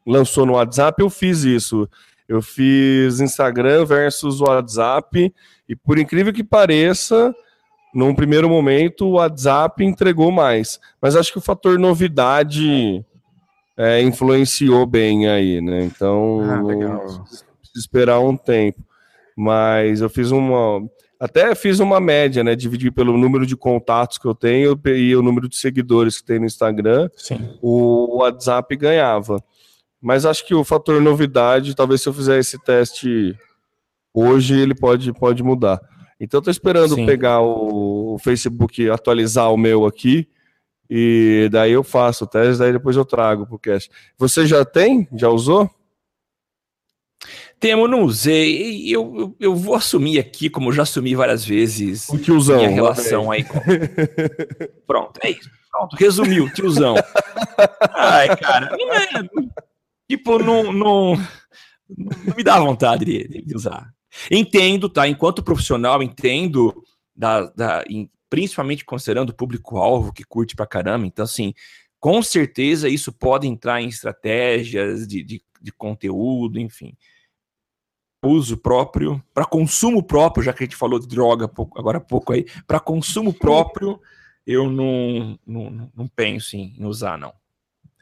[0.06, 1.88] lançou no WhatsApp, eu fiz isso.
[2.28, 5.32] Eu fiz Instagram versus WhatsApp
[5.66, 7.34] e por incrível que pareça,
[7.94, 10.78] num primeiro momento o WhatsApp entregou mais.
[11.00, 13.02] Mas acho que o fator novidade
[13.76, 15.84] é, influenciou bem aí, né?
[15.84, 17.24] Então, ah,
[17.76, 18.82] esperar um tempo.
[19.36, 20.86] Mas eu fiz uma.
[21.18, 22.54] Até fiz uma média, né?
[22.54, 26.38] Dividir pelo número de contatos que eu tenho e o número de seguidores que tem
[26.38, 27.08] no Instagram.
[27.16, 27.56] Sim.
[27.62, 29.42] O WhatsApp ganhava.
[30.00, 33.34] Mas acho que o fator novidade, talvez se eu fizer esse teste
[34.12, 35.80] hoje, ele pode, pode mudar.
[36.20, 37.06] Então, estou esperando Sim.
[37.06, 40.28] pegar o, o, Facebook, atualizar o meu aqui,
[40.88, 43.90] e daí eu faço o teste, daí depois eu trago para o cast.
[44.18, 45.08] Você já tem?
[45.14, 45.70] Já usou?
[47.58, 48.86] Temo, não usei.
[48.94, 53.30] Eu, eu, eu, vou assumir aqui, como já assumi várias vezes, o tiozão, minha relação
[53.30, 53.58] aí com...
[54.86, 55.48] Pronto, é isso.
[55.70, 56.94] Pronto, resumiu, tiozão.
[57.94, 59.08] Ai, cara, não é...
[60.08, 61.16] Tipo, não, não,
[61.88, 63.90] não me dá vontade de, de usar.
[64.30, 65.08] Entendo, tá?
[65.08, 66.84] Enquanto profissional, entendo,
[67.16, 71.06] da, da, em, principalmente considerando o público-alvo que curte pra caramba.
[71.06, 71.54] Então, assim,
[72.00, 76.96] com certeza isso pode entrar em estratégias de, de, de conteúdo, enfim.
[78.24, 82.32] Uso próprio, para consumo próprio, já que a gente falou de droga agora há pouco
[82.32, 84.00] aí, para consumo próprio,
[84.44, 87.32] eu não, não, não penso em, em usar, não.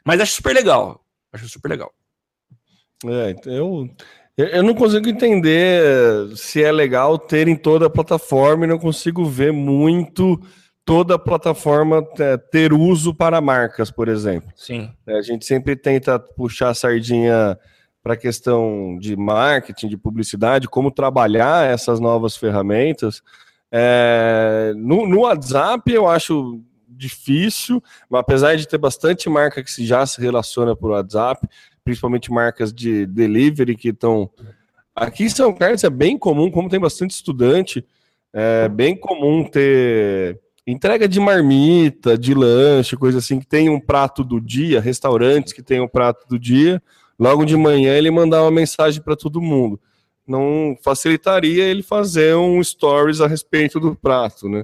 [0.03, 1.05] Mas acho super legal.
[1.31, 1.93] Acho super legal.
[3.05, 3.87] É, eu,
[4.37, 5.81] eu não consigo entender
[6.35, 10.39] se é legal ter em toda a plataforma e não consigo ver muito
[10.85, 14.49] toda a plataforma é, ter uso para marcas, por exemplo.
[14.55, 14.91] Sim.
[15.07, 17.57] É, a gente sempre tenta puxar a sardinha
[18.01, 23.21] para a questão de marketing, de publicidade, como trabalhar essas novas ferramentas.
[23.71, 30.05] É, no, no, WhatsApp eu acho difícil, mas apesar de ter bastante marca que já
[30.05, 31.47] se relaciona por WhatsApp,
[31.83, 34.29] principalmente marcas de delivery que estão.
[34.95, 37.85] Aqui em São Carlos é bem comum, como tem bastante estudante,
[38.31, 44.23] é bem comum ter entrega de marmita, de lanche, coisa assim, que tem um prato
[44.23, 46.81] do dia, restaurantes que tem um prato do dia,
[47.19, 49.79] logo de manhã ele mandar uma mensagem para todo mundo.
[50.25, 54.63] Não facilitaria ele fazer um stories a respeito do prato, né?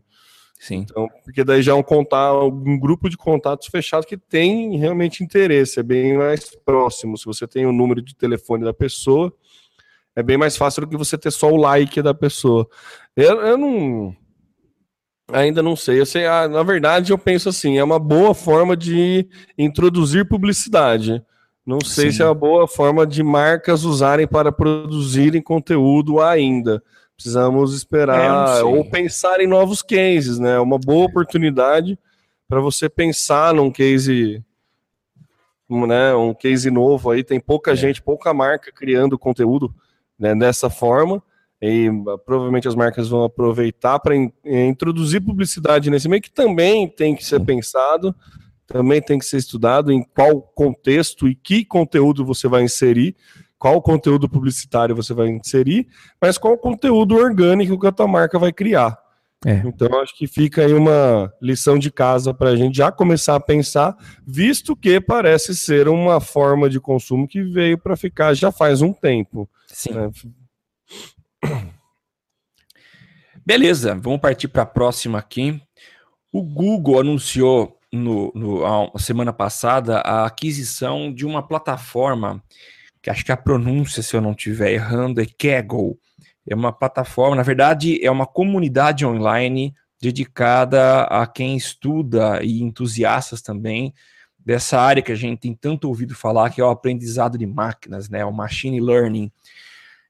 [0.59, 0.79] Sim.
[0.79, 5.23] Então, porque daí já é um, contato, um grupo de contatos fechado que tem realmente
[5.23, 7.17] interesse, é bem mais próximo.
[7.17, 9.33] Se você tem o número de telefone da pessoa,
[10.13, 12.67] é bem mais fácil do que você ter só o like da pessoa.
[13.15, 14.13] Eu, eu não.
[15.31, 16.01] Ainda não sei.
[16.01, 21.23] Eu sei, ah, na verdade, eu penso assim: é uma boa forma de introduzir publicidade.
[21.65, 22.17] Não sei Sim.
[22.17, 26.83] se é uma boa forma de marcas usarem para produzirem conteúdo ainda.
[27.19, 30.57] Precisamos esperar é, ou pensar em novos cases, né?
[30.57, 31.99] Uma boa oportunidade
[32.47, 34.41] para você pensar num case,
[35.69, 36.15] né?
[36.15, 37.21] Um case novo aí.
[37.21, 37.75] Tem pouca é.
[37.75, 39.75] gente, pouca marca criando conteúdo
[40.17, 41.21] né, dessa forma.
[41.61, 46.87] E uh, provavelmente as marcas vão aproveitar para in, introduzir publicidade nesse meio que também
[46.87, 48.15] tem que ser pensado,
[48.65, 53.13] também tem que ser estudado em qual contexto e que conteúdo você vai inserir
[53.59, 55.87] qual conteúdo publicitário você vai inserir,
[56.19, 58.97] mas qual conteúdo orgânico que a tua marca vai criar.
[59.45, 59.61] É.
[59.65, 63.39] Então, acho que fica aí uma lição de casa para a gente já começar a
[63.39, 63.95] pensar,
[64.25, 68.91] visto que parece ser uma forma de consumo que veio para ficar já faz um
[68.91, 69.49] tempo.
[69.67, 69.91] Sim.
[69.91, 70.09] Né?
[73.45, 75.61] Beleza, vamos partir para a próxima aqui.
[76.31, 82.43] O Google anunciou no, no, a semana passada a aquisição de uma plataforma
[83.01, 85.97] que acho que a pronúncia, se eu não estiver errando, é Kaggle.
[86.47, 93.41] É uma plataforma, na verdade, é uma comunidade online dedicada a quem estuda e entusiastas
[93.41, 93.93] também
[94.39, 98.09] dessa área que a gente tem tanto ouvido falar, que é o aprendizado de máquinas,
[98.09, 99.31] né, o machine learning.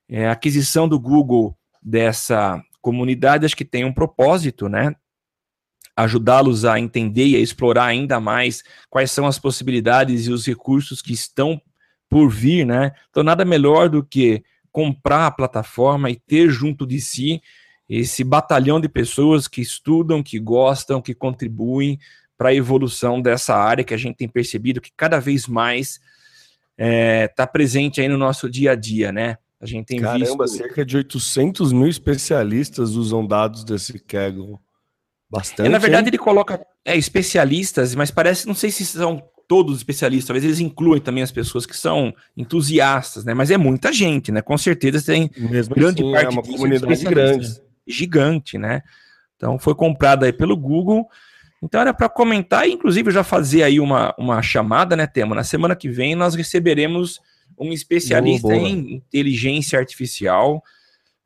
[0.08, 4.96] É, a aquisição do Google dessa comunidade acho que tem um propósito, né,
[5.96, 11.02] ajudá-los a entender e a explorar ainda mais quais são as possibilidades e os recursos
[11.02, 11.62] que estão
[12.10, 12.92] por vir, né?
[13.10, 17.42] Então, nada melhor do que comprar a plataforma e ter junto de si
[17.88, 22.00] esse batalhão de pessoas que estudam, que gostam, que contribuem
[22.38, 26.02] para a evolução dessa área que a gente tem percebido que cada vez mais está
[26.78, 29.38] é, tá presente aí no nosso dia a dia, né?
[29.60, 30.58] A gente tem Caramba, visto...
[30.58, 34.58] cerca de 800 mil especialistas usam dados desse Kaggle.
[35.30, 35.68] Bastante.
[35.68, 36.10] É, na verdade, hein?
[36.10, 40.60] ele coloca é, especialistas, mas parece, não sei se são todos os especialistas, talvez eles
[40.60, 43.34] incluem também as pessoas que são entusiastas, né?
[43.34, 44.44] Mas é muita gente, né?
[44.44, 48.84] Com certeza tem Mesmo grande assim, parte é uma comunidade grande, gigante, né?
[49.36, 51.10] Então foi comprada aí pelo Google.
[51.64, 55.34] Então era para comentar e inclusive já fazer aí uma, uma chamada, né, Tema?
[55.34, 57.20] Na semana que vem nós receberemos
[57.58, 58.70] um especialista boa, boa.
[58.70, 60.62] em inteligência artificial.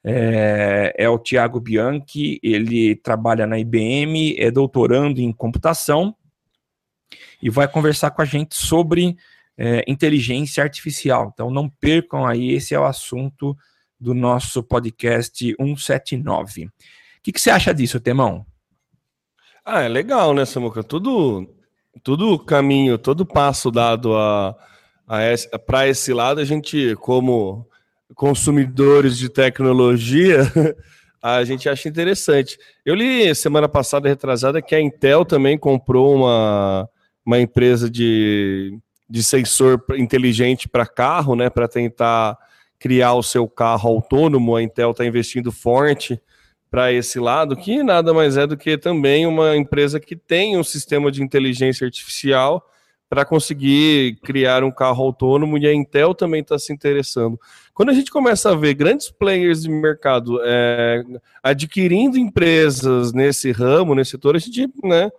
[0.02, 6.16] É, é o Tiago Bianchi, ele trabalha na IBM, é doutorando em computação
[7.44, 9.18] e vai conversar com a gente sobre
[9.58, 11.30] é, inteligência artificial.
[11.34, 13.54] Então não percam aí, esse é o assunto
[14.00, 16.68] do nosso podcast 179.
[16.68, 16.70] O
[17.22, 18.46] que, que você acha disso, Temão?
[19.66, 20.82] Ah, é legal, né, Samuca?
[20.86, 21.54] Tudo,
[22.02, 24.56] tudo caminho, todo passo dado a,
[25.06, 27.68] a para esse lado, a gente, como
[28.16, 30.40] consumidores de tecnologia,
[31.22, 32.58] a gente acha interessante.
[32.86, 36.90] Eu li semana passada, retrasada, que a Intel também comprou uma,
[37.26, 38.78] uma empresa de,
[39.10, 42.38] de sensor inteligente para carro, né, para tentar
[42.80, 44.56] criar o seu carro autônomo.
[44.56, 46.20] A Intel está investindo forte
[46.70, 50.64] para esse lado, que nada mais é do que também uma empresa que tem um
[50.64, 52.68] sistema de inteligência artificial
[53.08, 57.40] para conseguir criar um carro autônomo e a Intel também está se interessando.
[57.72, 61.04] Quando a gente começa a ver grandes players de mercado é,
[61.44, 65.12] adquirindo empresas nesse ramo, nesse setor, a gente né,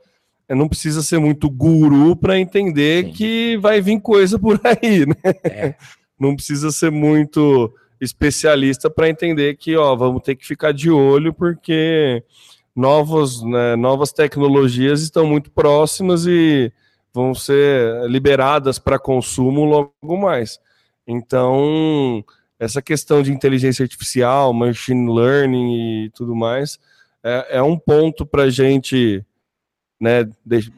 [0.48, 3.12] não precisa ser muito guru para entender Sim.
[3.12, 5.06] que vai vir coisa por aí.
[5.06, 5.34] Né?
[5.44, 5.74] É.
[6.18, 11.32] Não precisa ser muito especialista para entender que, ó, vamos ter que ficar de olho
[11.32, 12.22] porque
[12.74, 16.72] novos, né, novas tecnologias estão muito próximas e
[17.12, 20.58] vão ser liberadas para consumo logo mais.
[21.06, 22.24] Então,
[22.58, 26.78] essa questão de inteligência artificial, machine learning e tudo mais,
[27.22, 29.24] é, é um ponto para a gente
[30.00, 30.28] né,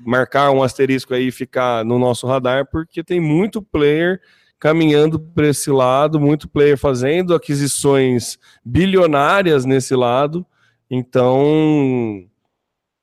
[0.04, 4.20] marcar um asterisco aí e ficar no nosso radar, porque tem muito player
[4.58, 10.46] caminhando para esse lado, muito player fazendo aquisições bilionárias nesse lado.
[10.90, 12.24] Então,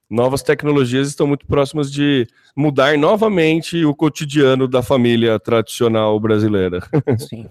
[0.09, 6.79] novas tecnologias estão muito próximas de mudar novamente o cotidiano da família tradicional brasileira.
[7.17, 7.49] Sim.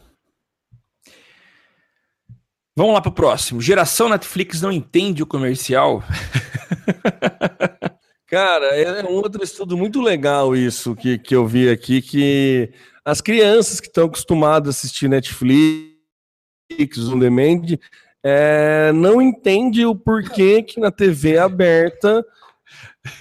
[2.74, 3.60] Vamos lá para o próximo.
[3.60, 6.02] Geração Netflix não entende o comercial.
[8.32, 12.72] Cara, é um outro estudo muito legal isso que, que eu vi aqui, que
[13.04, 15.92] as crianças que estão acostumadas a assistir Netflix,
[17.12, 17.76] on demand,
[18.24, 22.24] é, não entende o porquê que na TV aberta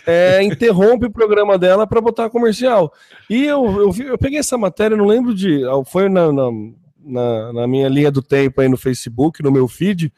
[0.07, 2.93] é, interrompe o programa dela para botar comercial.
[3.29, 5.59] E eu, eu, eu, peguei essa matéria, não lembro de.
[5.87, 10.09] Foi na, na, na minha linha do tempo aí no Facebook, no meu feed,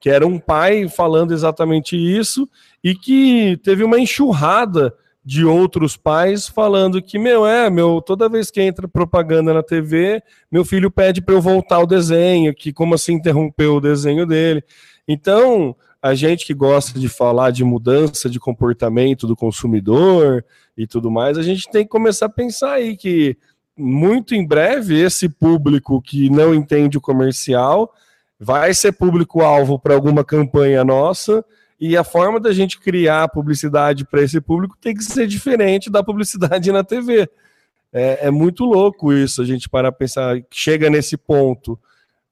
[0.00, 2.48] que era um pai falando exatamente isso
[2.82, 8.50] e que teve uma enxurrada de outros pais falando que, meu, é, meu, toda vez
[8.50, 12.94] que entra propaganda na TV, meu filho pede para eu voltar ao desenho, que como
[12.94, 14.64] assim interrompeu o desenho dele.
[15.06, 20.42] Então, a gente que gosta de falar de mudança de comportamento do consumidor
[20.76, 23.36] e tudo mais, a gente tem que começar a pensar aí que
[23.76, 27.92] muito em breve esse público que não entende o comercial
[28.40, 31.44] vai ser público-alvo para alguma campanha nossa
[31.78, 36.02] e a forma da gente criar publicidade para esse público tem que ser diferente da
[36.02, 37.28] publicidade na TV.
[37.92, 41.78] É, é muito louco isso, a gente para pensar, chega nesse ponto.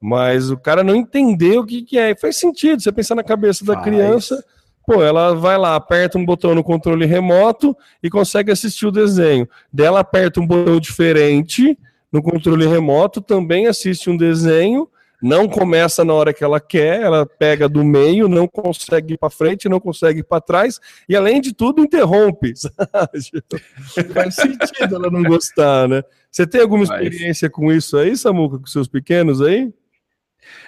[0.00, 2.10] Mas o cara não entendeu o que, que é.
[2.10, 3.84] E faz sentido, você pensar na cabeça da Faz.
[3.84, 4.44] criança,
[4.86, 9.48] pô, ela vai lá, aperta um botão no controle remoto e consegue assistir o desenho.
[9.72, 11.76] Dela aperta um botão diferente
[12.12, 14.88] no controle remoto, também assiste um desenho
[15.22, 19.30] não começa na hora que ela quer, ela pega do meio, não consegue ir para
[19.30, 22.54] frente, não consegue ir para trás e além de tudo interrompe.
[24.14, 26.02] Faz sentido ela não gostar, né?
[26.30, 29.72] Você tem alguma experiência com isso aí, Samuca, com seus pequenos aí?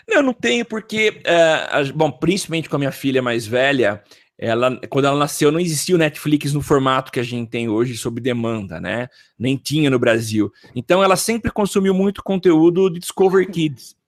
[0.09, 4.03] Não, não tenho porque, é, bom, principalmente com a minha filha mais velha,
[4.37, 7.97] ela, quando ela nasceu, não existia o Netflix no formato que a gente tem hoje,
[7.97, 9.09] sob demanda, né?
[9.39, 10.51] Nem tinha no Brasil.
[10.75, 14.00] Então, ela sempre consumiu muito conteúdo de Discover Kids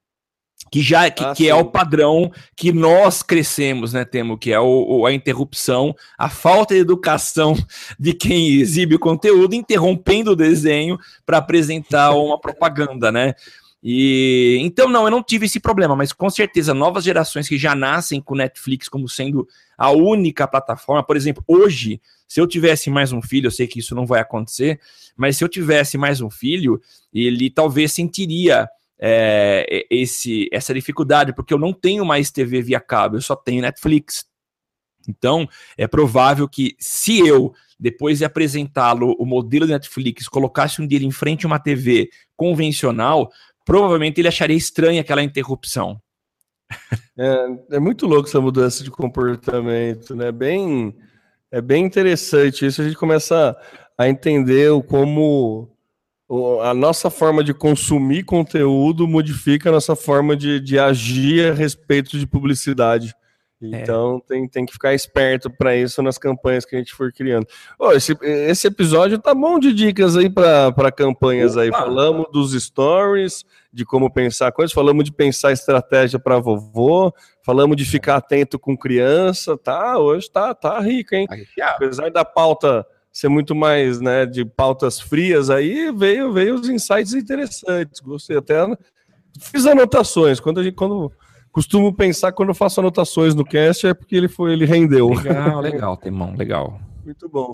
[0.71, 4.59] que já que, ah, que é o padrão que nós crescemos, né, Temo, que é
[4.59, 7.55] o, o, a interrupção, a falta de educação
[7.99, 13.35] de quem exibe o conteúdo, interrompendo o desenho para apresentar uma propaganda, né?
[13.83, 17.75] E então não, eu não tive esse problema, mas com certeza novas gerações que já
[17.75, 19.47] nascem com Netflix como sendo
[19.77, 23.81] a única plataforma, por exemplo, hoje, se eu tivesse mais um filho, eu sei que
[23.81, 24.79] isso não vai acontecer,
[25.17, 26.81] mas se eu tivesse mais um filho,
[27.13, 28.69] ele talvez sentiria
[29.05, 33.61] é, esse, essa dificuldade, porque eu não tenho mais TV via cabo, eu só tenho
[33.61, 34.25] Netflix.
[35.09, 40.87] Então, é provável que se eu, depois de apresentá-lo o modelo de Netflix, colocasse um
[40.87, 43.29] dia em frente a uma TV convencional,
[43.67, 46.01] provavelmente ele acharia estranha aquela interrupção.
[47.19, 50.31] É, é muito louco essa mudança de comportamento, né?
[50.31, 50.97] Bem,
[51.51, 52.81] é bem interessante isso.
[52.81, 53.55] A gente começa
[53.99, 55.69] a entender o como
[56.63, 62.19] a nossa forma de consumir conteúdo modifica a nossa forma de, de agir a respeito
[62.19, 63.15] de publicidade.
[63.63, 64.29] Então é.
[64.29, 67.47] tem, tem que ficar esperto para isso nas campanhas que a gente for criando.
[67.79, 71.63] Oh, esse, esse episódio tá bom de dicas aí para campanhas Opa.
[71.63, 71.71] aí.
[71.71, 77.15] Falamos dos stories, de como pensar coisas, falamos de pensar estratégia para vovô,
[77.45, 79.97] falamos de ficar atento com criança, tá?
[79.97, 81.29] Hoje tá, tá rico, hein?
[81.63, 87.13] Apesar da pauta ser muito mais, né, de pautas frias aí, veio, veio os insights
[87.13, 88.01] interessantes.
[88.01, 88.55] Gostei até
[89.41, 91.13] fiz anotações quando a gente quando
[91.51, 95.09] costumo pensar quando eu faço anotações no cast é porque ele foi, ele rendeu.
[95.11, 96.81] Legal, legal, Temão, legal.
[97.05, 97.53] Muito bom.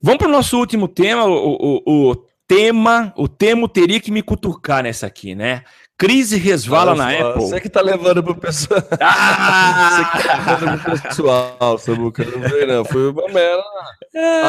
[0.00, 4.22] Vamos para o nosso último tema, o, o, o, tema, o tema teria que me
[4.22, 5.62] cutucar nessa aqui, né?
[6.02, 7.42] Crise resvala na Apple.
[7.42, 8.82] Você que tá levando pro pessoal.
[9.00, 9.88] Ah!
[9.88, 12.24] Você que tá levando pro pessoal, Samuca.
[12.24, 12.84] Não veio, não.
[12.84, 13.62] Foi uma mera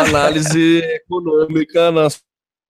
[0.07, 1.91] análise econômica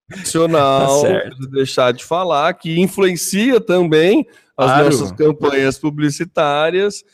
[0.10, 1.02] nacional.
[1.02, 4.28] Tá deixar de falar, que influencia também
[4.58, 4.84] as claro.
[4.84, 7.06] nossas campanhas publicitárias.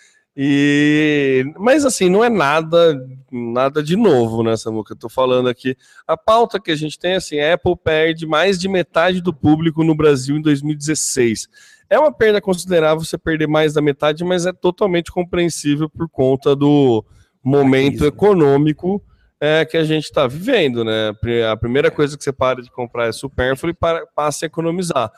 [0.41, 2.97] E mas assim, não é nada
[3.29, 4.93] nada de novo, né, Samuca?
[4.93, 5.75] Eu tô falando aqui.
[6.07, 9.83] A pauta que a gente tem assim, a Apple perde mais de metade do público
[9.83, 11.49] no Brasil em 2016.
[11.89, 16.55] É uma perda considerável você perder mais da metade, mas é totalmente compreensível por conta
[16.55, 17.03] do
[17.43, 19.03] momento econômico
[19.41, 21.13] é, que a gente está vivendo, né?
[21.51, 25.11] A primeira coisa que você para de comprar é supérfluo e passa a economizar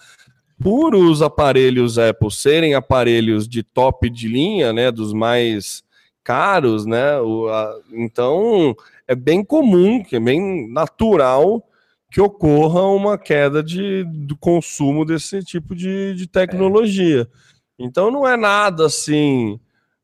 [0.62, 5.84] por os aparelhos Apple serem aparelhos de top de linha, né, dos mais
[6.24, 8.76] caros, né, o, a, então
[9.08, 11.66] é bem comum, que é bem natural
[12.12, 17.22] que ocorra uma queda de, do consumo desse tipo de, de tecnologia.
[17.22, 17.84] É.
[17.84, 19.58] Então não é nada assim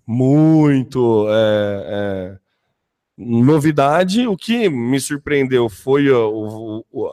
[0.05, 2.37] muito é, é,
[3.17, 4.25] novidade.
[4.25, 7.09] O que me surpreendeu foi o, o,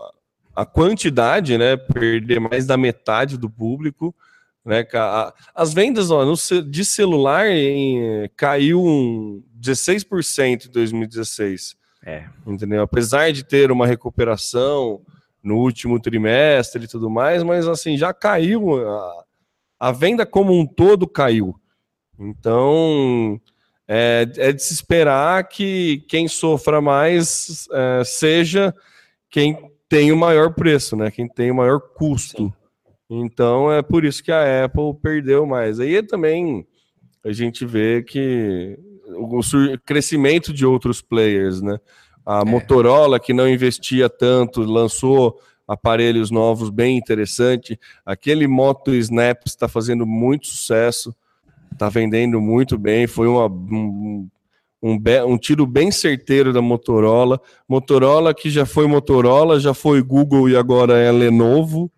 [0.55, 1.76] a quantidade, né?
[1.76, 4.14] Perder mais da metade do público.
[4.64, 4.82] Né,
[5.55, 11.76] as vendas ó, no, de celular em, caiu um 16% em 2016.
[12.07, 12.24] É.
[12.46, 12.82] Entendeu?
[12.82, 15.02] Apesar de ter uma recuperação
[15.42, 18.88] no último trimestre e tudo mais, mas assim, já caiu.
[18.88, 19.24] A,
[19.78, 21.55] a venda como um todo caiu.
[22.18, 23.38] Então,
[23.86, 28.74] é, é, de se esperar que quem sofra mais é, seja
[29.28, 31.11] quem tem o maior preço, né?
[31.11, 32.45] Quem tem o maior custo.
[32.47, 32.53] Sim.
[33.09, 35.78] Então é por isso que a Apple perdeu mais.
[35.78, 36.66] Aí também
[37.24, 38.78] a gente vê que
[39.09, 39.41] o
[39.85, 41.78] crescimento de outros players, né?
[42.24, 42.45] A é.
[42.45, 47.78] Motorola, que não investia tanto, lançou aparelhos novos bem interessante.
[48.05, 51.14] Aquele Moto Snap está fazendo muito sucesso,
[51.72, 53.07] está vendendo muito bem.
[53.07, 54.28] Foi uma, um,
[54.85, 57.41] um, um tiro bem certeiro da Motorola.
[57.66, 61.91] Motorola que já foi Motorola, já foi Google e agora é Lenovo.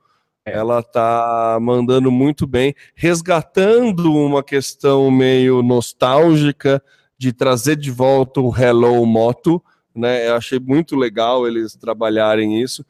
[0.45, 0.57] É.
[0.57, 6.81] Ela tá mandando muito bem, resgatando uma questão meio nostálgica
[7.19, 9.61] de trazer de volta o Hello Moto,
[9.93, 10.29] né?
[10.29, 12.87] Eu achei muito legal eles trabalharem isso,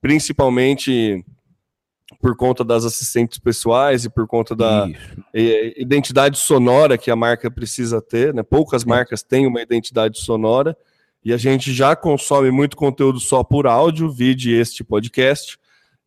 [0.00, 1.22] principalmente
[2.20, 4.86] por conta das assistentes pessoais e por conta da
[5.34, 8.42] identidade sonora que a marca precisa ter, né?
[8.42, 10.76] Poucas marcas têm uma identidade sonora
[11.24, 15.58] e a gente já consome muito conteúdo só por áudio, vide este podcast.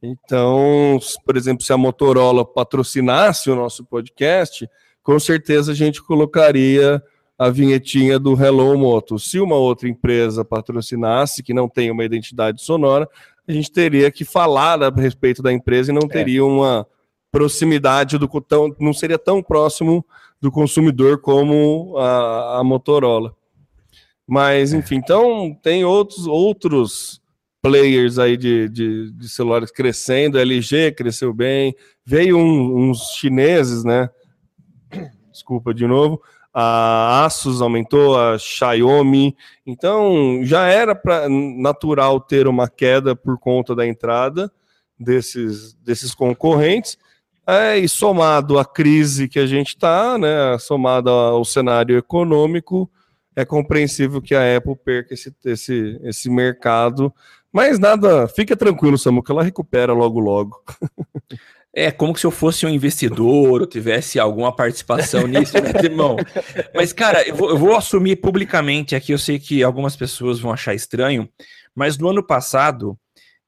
[0.01, 4.69] Então, por exemplo, se a Motorola patrocinasse o nosso podcast,
[5.01, 7.01] com certeza a gente colocaria
[7.37, 9.17] a vinhetinha do Hello Moto.
[9.17, 13.09] Se uma outra empresa patrocinasse, que não tem uma identidade sonora,
[13.47, 16.07] a gente teria que falar a respeito da empresa e não é.
[16.07, 16.43] teria é.
[16.43, 16.87] uma
[17.31, 20.05] proximidade do tão, não seria tão próximo
[20.39, 23.35] do consumidor como a, a Motorola.
[24.27, 24.77] Mas, é.
[24.77, 27.21] enfim, então tem outros outros
[27.61, 31.73] players aí de, de, de celulares crescendo, LG cresceu bem,
[32.05, 34.09] veio um, uns chineses, né?
[35.31, 36.21] Desculpa de novo,
[36.53, 39.35] a Asus aumentou, a Xiaomi.
[39.65, 44.51] Então já era pra, natural ter uma queda por conta da entrada
[44.99, 46.97] desses, desses concorrentes.
[47.45, 52.89] É, e somado à crise que a gente está, né, somado ao cenário econômico,
[53.35, 57.13] é compreensível que a Apple perca esse, esse, esse mercado.
[57.51, 60.63] Mas nada, fica tranquilo, Samu, que ela recupera logo logo.
[61.75, 66.17] É como se eu fosse um investidor ou tivesse alguma participação nisso, né, irmão?
[66.75, 69.11] Mas, cara, eu vou, eu vou, assumir publicamente aqui.
[69.11, 71.27] Eu sei que algumas pessoas vão achar estranho,
[71.73, 72.95] mas no ano passado,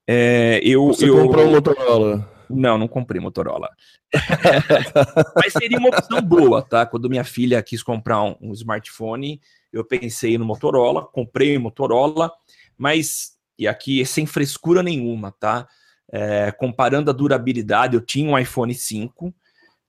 [0.07, 0.87] é, eu.
[0.87, 1.21] Você eu...
[1.21, 2.35] comprou um Motorola?
[2.49, 3.69] Não, não comprei Motorola.
[5.35, 6.85] mas seria uma opção boa, tá?
[6.85, 9.39] Quando minha filha quis comprar um, um smartphone,
[9.71, 12.31] eu pensei no Motorola, comprei o Motorola,
[12.75, 13.35] mas.
[13.57, 15.67] E aqui sem frescura nenhuma, tá?
[16.11, 19.33] É, comparando a durabilidade, eu tinha um iPhone 5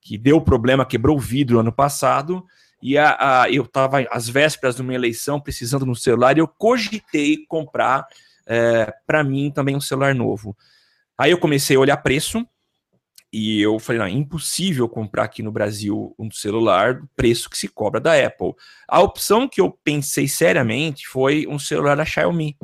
[0.00, 2.44] que deu problema, quebrou o vidro ano passado,
[2.80, 6.40] e a, a eu estava às vésperas de uma eleição precisando de um celular e
[6.40, 8.06] eu cogitei comprar
[8.46, 10.56] é, para mim também um celular novo.
[11.18, 12.46] Aí eu comecei a olhar preço
[13.32, 17.58] e eu falei, não, é impossível comprar aqui no Brasil um celular do preço que
[17.58, 18.54] se cobra da Apple.
[18.86, 22.56] A opção que eu pensei seriamente foi um celular da Xiaomi.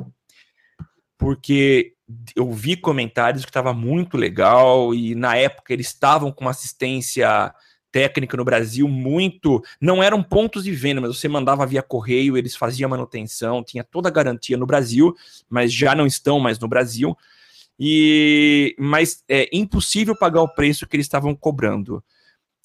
[1.23, 1.93] Porque
[2.35, 7.55] eu vi comentários que estava muito legal e na época eles estavam com uma assistência
[7.93, 9.63] técnica no Brasil muito.
[9.79, 14.09] Não eram pontos de venda, mas você mandava via correio, eles faziam manutenção, tinha toda
[14.09, 15.15] a garantia no Brasil,
[15.49, 17.17] mas já não estão mais no Brasil.
[17.79, 22.03] E mas é impossível pagar o preço que eles estavam cobrando.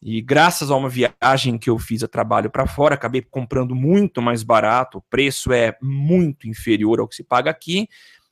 [0.03, 4.21] E graças a uma viagem que eu fiz a trabalho para fora, acabei comprando muito
[4.21, 4.99] mais barato.
[4.99, 7.89] O preço é muito inferior ao que se paga aqui.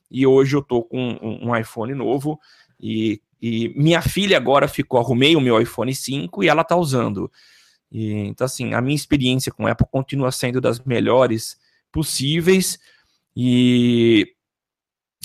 [0.09, 2.39] E hoje eu tô com um, um iPhone novo
[2.79, 7.31] e e minha filha agora ficou, arrumei o meu iPhone 5 e ela tá usando.
[7.91, 11.57] E, então, assim, a minha experiência com Apple continua sendo das melhores
[11.91, 12.79] possíveis.
[13.35, 14.33] E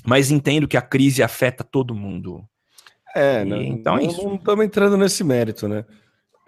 [0.05, 2.45] mas entendo que a crise afeta todo mundo.
[3.15, 5.85] É, não, então é não estamos entrando nesse mérito, né?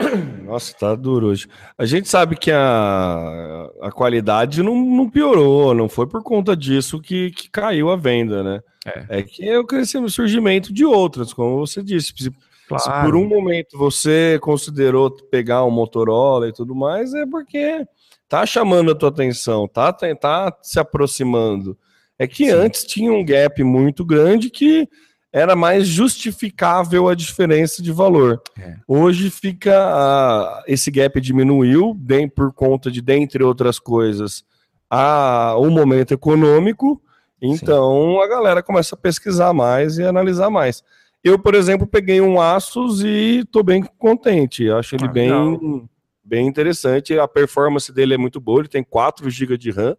[0.45, 1.47] Nossa, tá duro hoje.
[1.77, 7.01] A gente sabe que a, a qualidade não, não piorou, não foi por conta disso
[7.01, 8.61] que, que caiu a venda, né?
[8.87, 12.13] É, é que é o crescimento, surgimento de outras, como você disse.
[12.17, 12.31] Se,
[12.69, 12.83] claro.
[12.83, 17.87] se, por um momento você considerou pegar um Motorola e tudo mais, é porque
[18.29, 21.77] tá chamando a tua atenção, tá, tá, tá se aproximando.
[22.19, 22.53] É que Sim.
[22.53, 24.89] antes tinha um gap muito grande que
[25.35, 28.41] era mais justificável a diferença de valor.
[28.57, 28.77] É.
[28.87, 34.45] Hoje fica a, esse gap diminuiu bem por conta de, dentre outras coisas,
[34.89, 37.03] a um momento econômico.
[37.43, 38.23] Então Sim.
[38.23, 40.85] a galera começa a pesquisar mais e analisar mais.
[41.23, 44.71] Eu, por exemplo, peguei um Asus e estou bem contente.
[44.71, 45.89] Acho ele ah, bem,
[46.23, 47.19] bem interessante.
[47.19, 48.61] A performance dele é muito boa.
[48.61, 49.97] Ele tem 4 GB de RAM.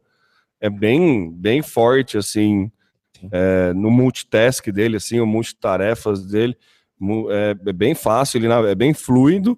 [0.62, 2.72] É bem, bem forte, assim
[3.32, 6.58] é, no multitask dele, assim, o multitarefas dele,
[7.30, 9.58] é, é bem fácil, ele é bem fluido,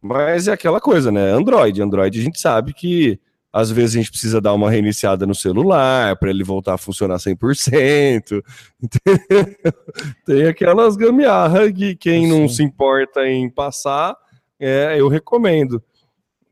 [0.00, 1.30] mas é aquela coisa, né?
[1.30, 3.20] Android, Android a gente sabe que
[3.52, 7.16] às vezes a gente precisa dar uma reiniciada no celular para ele voltar a funcionar
[7.16, 8.42] 100%.
[10.24, 14.16] Tem aquelas gambiarras que quem não se importa em passar,
[14.58, 15.82] é, eu recomendo.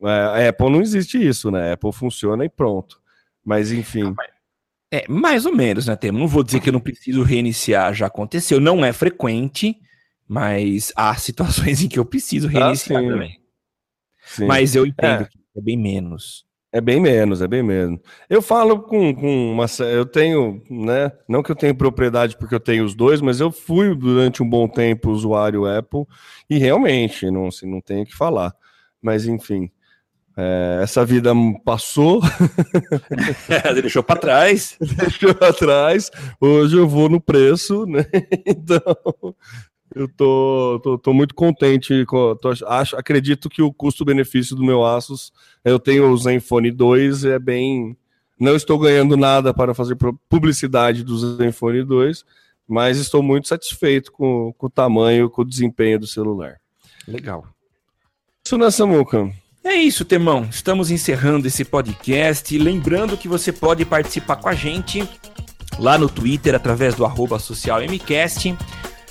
[0.02, 1.70] É, a Apple não existe isso, né?
[1.70, 3.00] A Apple funciona e pronto.
[3.44, 4.14] Mas enfim.
[4.90, 6.18] É, mais ou menos, né, Temo?
[6.18, 8.58] Não vou dizer que eu não preciso reiniciar, já aconteceu.
[8.58, 9.76] Não é frequente,
[10.26, 13.10] mas há situações em que eu preciso ah, reiniciar ah, sim.
[13.10, 13.40] também.
[14.24, 14.46] Sim.
[14.46, 15.24] Mas eu entendo é.
[15.24, 16.46] que é bem menos.
[16.70, 17.98] É bem menos, é bem menos.
[18.28, 19.64] Eu falo com, com uma.
[19.90, 21.10] Eu tenho, né?
[21.26, 24.48] Não que eu tenha propriedade porque eu tenho os dois, mas eu fui durante um
[24.48, 26.04] bom tempo usuário Apple
[26.48, 28.54] e realmente não, assim, não tenho o que falar.
[29.00, 29.70] Mas enfim.
[30.40, 31.32] É, essa vida
[31.64, 32.20] passou.
[33.74, 34.76] Deixou para trás.
[34.78, 36.12] Deixou para trás.
[36.40, 38.06] Hoje eu vou no preço, né?
[38.46, 39.34] Então,
[39.92, 42.04] eu tô, tô, tô muito contente.
[42.06, 45.32] Com, tô, acho, acredito que o custo-benefício do meu Asus,
[45.64, 47.96] eu tenho o Zenfone 2, é bem.
[48.38, 49.96] Não estou ganhando nada para fazer
[50.28, 52.24] publicidade do Zenfone 2,
[52.68, 56.60] mas estou muito satisfeito com, com o tamanho, com o desempenho do celular.
[57.08, 57.44] Legal.
[58.46, 59.28] Isso nessa muca.
[59.64, 60.48] É isso, Temão.
[60.50, 62.56] Estamos encerrando esse podcast.
[62.56, 65.06] Lembrando que você pode participar com a gente
[65.78, 68.56] lá no Twitter através do arroba socialmcast.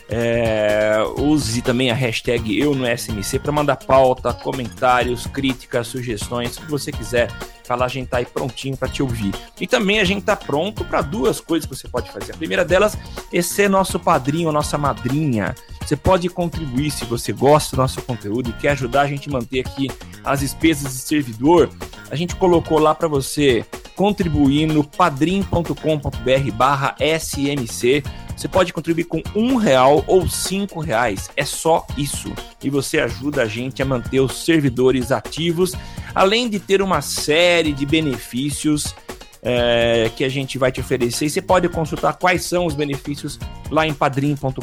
[0.10, 6.62] É, use também a hashtag eu no SMC para mandar pauta, comentários, críticas, sugestões, o
[6.62, 7.30] que você quiser
[7.68, 9.34] falar, a gente tá aí prontinho para te ouvir.
[9.60, 12.34] E também a gente tá pronto para duas coisas que você pode fazer.
[12.34, 12.98] A primeira delas
[13.32, 15.56] é ser nosso padrinho nossa madrinha.
[15.82, 19.32] Você pode contribuir se você gosta do nosso conteúdo e quer ajudar a gente a
[19.32, 19.90] manter aqui
[20.24, 21.70] as despesas de servidor.
[22.10, 23.66] A gente colocou lá para você
[23.96, 28.04] contribuir no padrim.com.br barra SMC.
[28.38, 31.28] Você pode contribuir com um real ou cinco reais.
[31.36, 32.32] É só isso.
[32.64, 35.74] E você ajuda a gente a manter os servidores ativos,
[36.14, 38.94] além de ter uma série de benefícios
[39.42, 41.26] é, que a gente vai te oferecer.
[41.26, 43.40] E você pode consultar quais são os benefícios
[43.72, 44.62] lá em padrim.com.br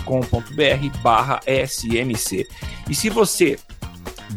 [1.02, 2.46] barra SMC.
[2.88, 3.58] E se você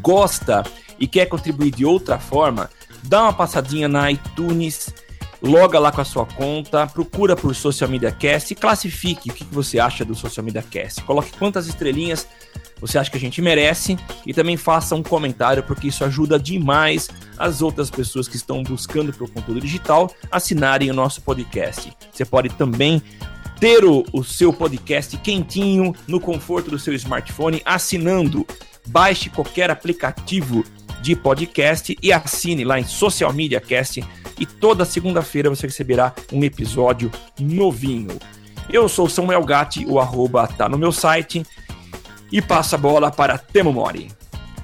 [0.01, 0.63] gosta
[0.99, 2.71] e quer contribuir de outra forma,
[3.03, 4.93] dá uma passadinha na iTunes,
[5.41, 9.43] loga lá com a sua conta, procura por Social Media Cast e classifique o que
[9.45, 11.03] você acha do Social Media Cast.
[11.03, 12.27] Coloque quantas estrelinhas
[12.79, 17.09] você acha que a gente merece e também faça um comentário, porque isso ajuda demais
[17.38, 21.91] as outras pessoas que estão buscando pelo conteúdo digital assinarem o nosso podcast.
[22.11, 23.01] Você pode também
[23.59, 28.45] ter o, o seu podcast quentinho no conforto do seu smartphone assinando.
[28.88, 30.63] Baixe qualquer aplicativo
[31.01, 34.03] de podcast e assine lá em Social Media Cast
[34.38, 38.17] e toda segunda-feira você receberá um episódio novinho.
[38.69, 41.43] Eu sou Samuel Gatti, o arroba tá no meu site
[42.31, 44.09] e passa a bola para Temo Mori.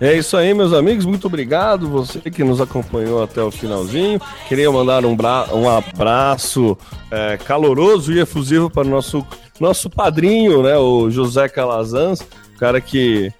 [0.01, 1.05] É isso aí, meus amigos.
[1.05, 1.87] Muito obrigado.
[1.87, 4.19] Você que nos acompanhou até o finalzinho.
[4.49, 5.15] Queria mandar um,
[5.53, 6.77] um abraço
[7.09, 9.25] é, caloroso e efusivo para o nosso,
[9.59, 12.21] nosso padrinho, né, o José Calazans,
[12.57, 13.31] cara que,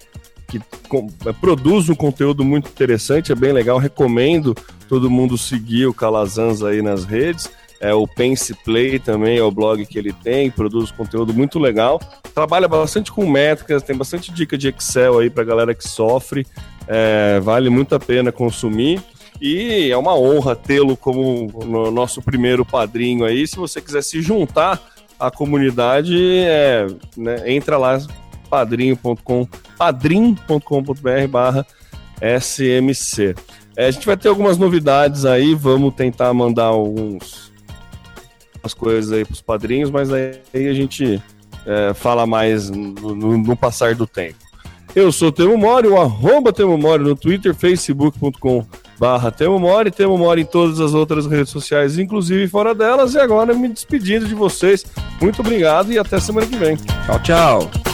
[0.46, 3.76] que com, é, produz um conteúdo muito interessante, é bem legal.
[3.76, 4.56] Recomendo
[4.94, 7.50] todo mundo seguir o Calazans aí nas redes.
[7.80, 12.00] É, o Pense Play também é o blog que ele tem, produz conteúdo muito legal.
[12.32, 16.46] Trabalha bastante com métricas, tem bastante dica de Excel aí para galera que sofre.
[16.86, 19.02] É, vale muito a pena consumir.
[19.42, 23.44] E é uma honra tê-lo como no nosso primeiro padrinho aí.
[23.48, 24.80] Se você quiser se juntar
[25.18, 26.16] à comunidade,
[26.46, 26.86] é,
[27.16, 27.98] né, entra lá
[28.48, 31.66] padrinho.com padrim.com.br barra
[32.40, 33.34] SMC.
[33.76, 37.52] É, a gente vai ter algumas novidades aí, vamos tentar mandar alguns
[38.62, 41.22] as coisas aí para os padrinhos, mas aí a gente
[41.66, 44.38] é, fala mais no, no, no, passar do tempo.
[44.96, 48.64] Eu sou Temo Mori, o arroba Temo Mori no Twitter, facebook.com
[48.98, 53.18] barra Temo Mori, Temo Mori em todas as outras redes sociais, inclusive fora delas, e
[53.18, 54.86] agora me despedindo de vocês.
[55.20, 56.76] Muito obrigado e até semana que vem.
[56.76, 57.93] Tchau, tchau.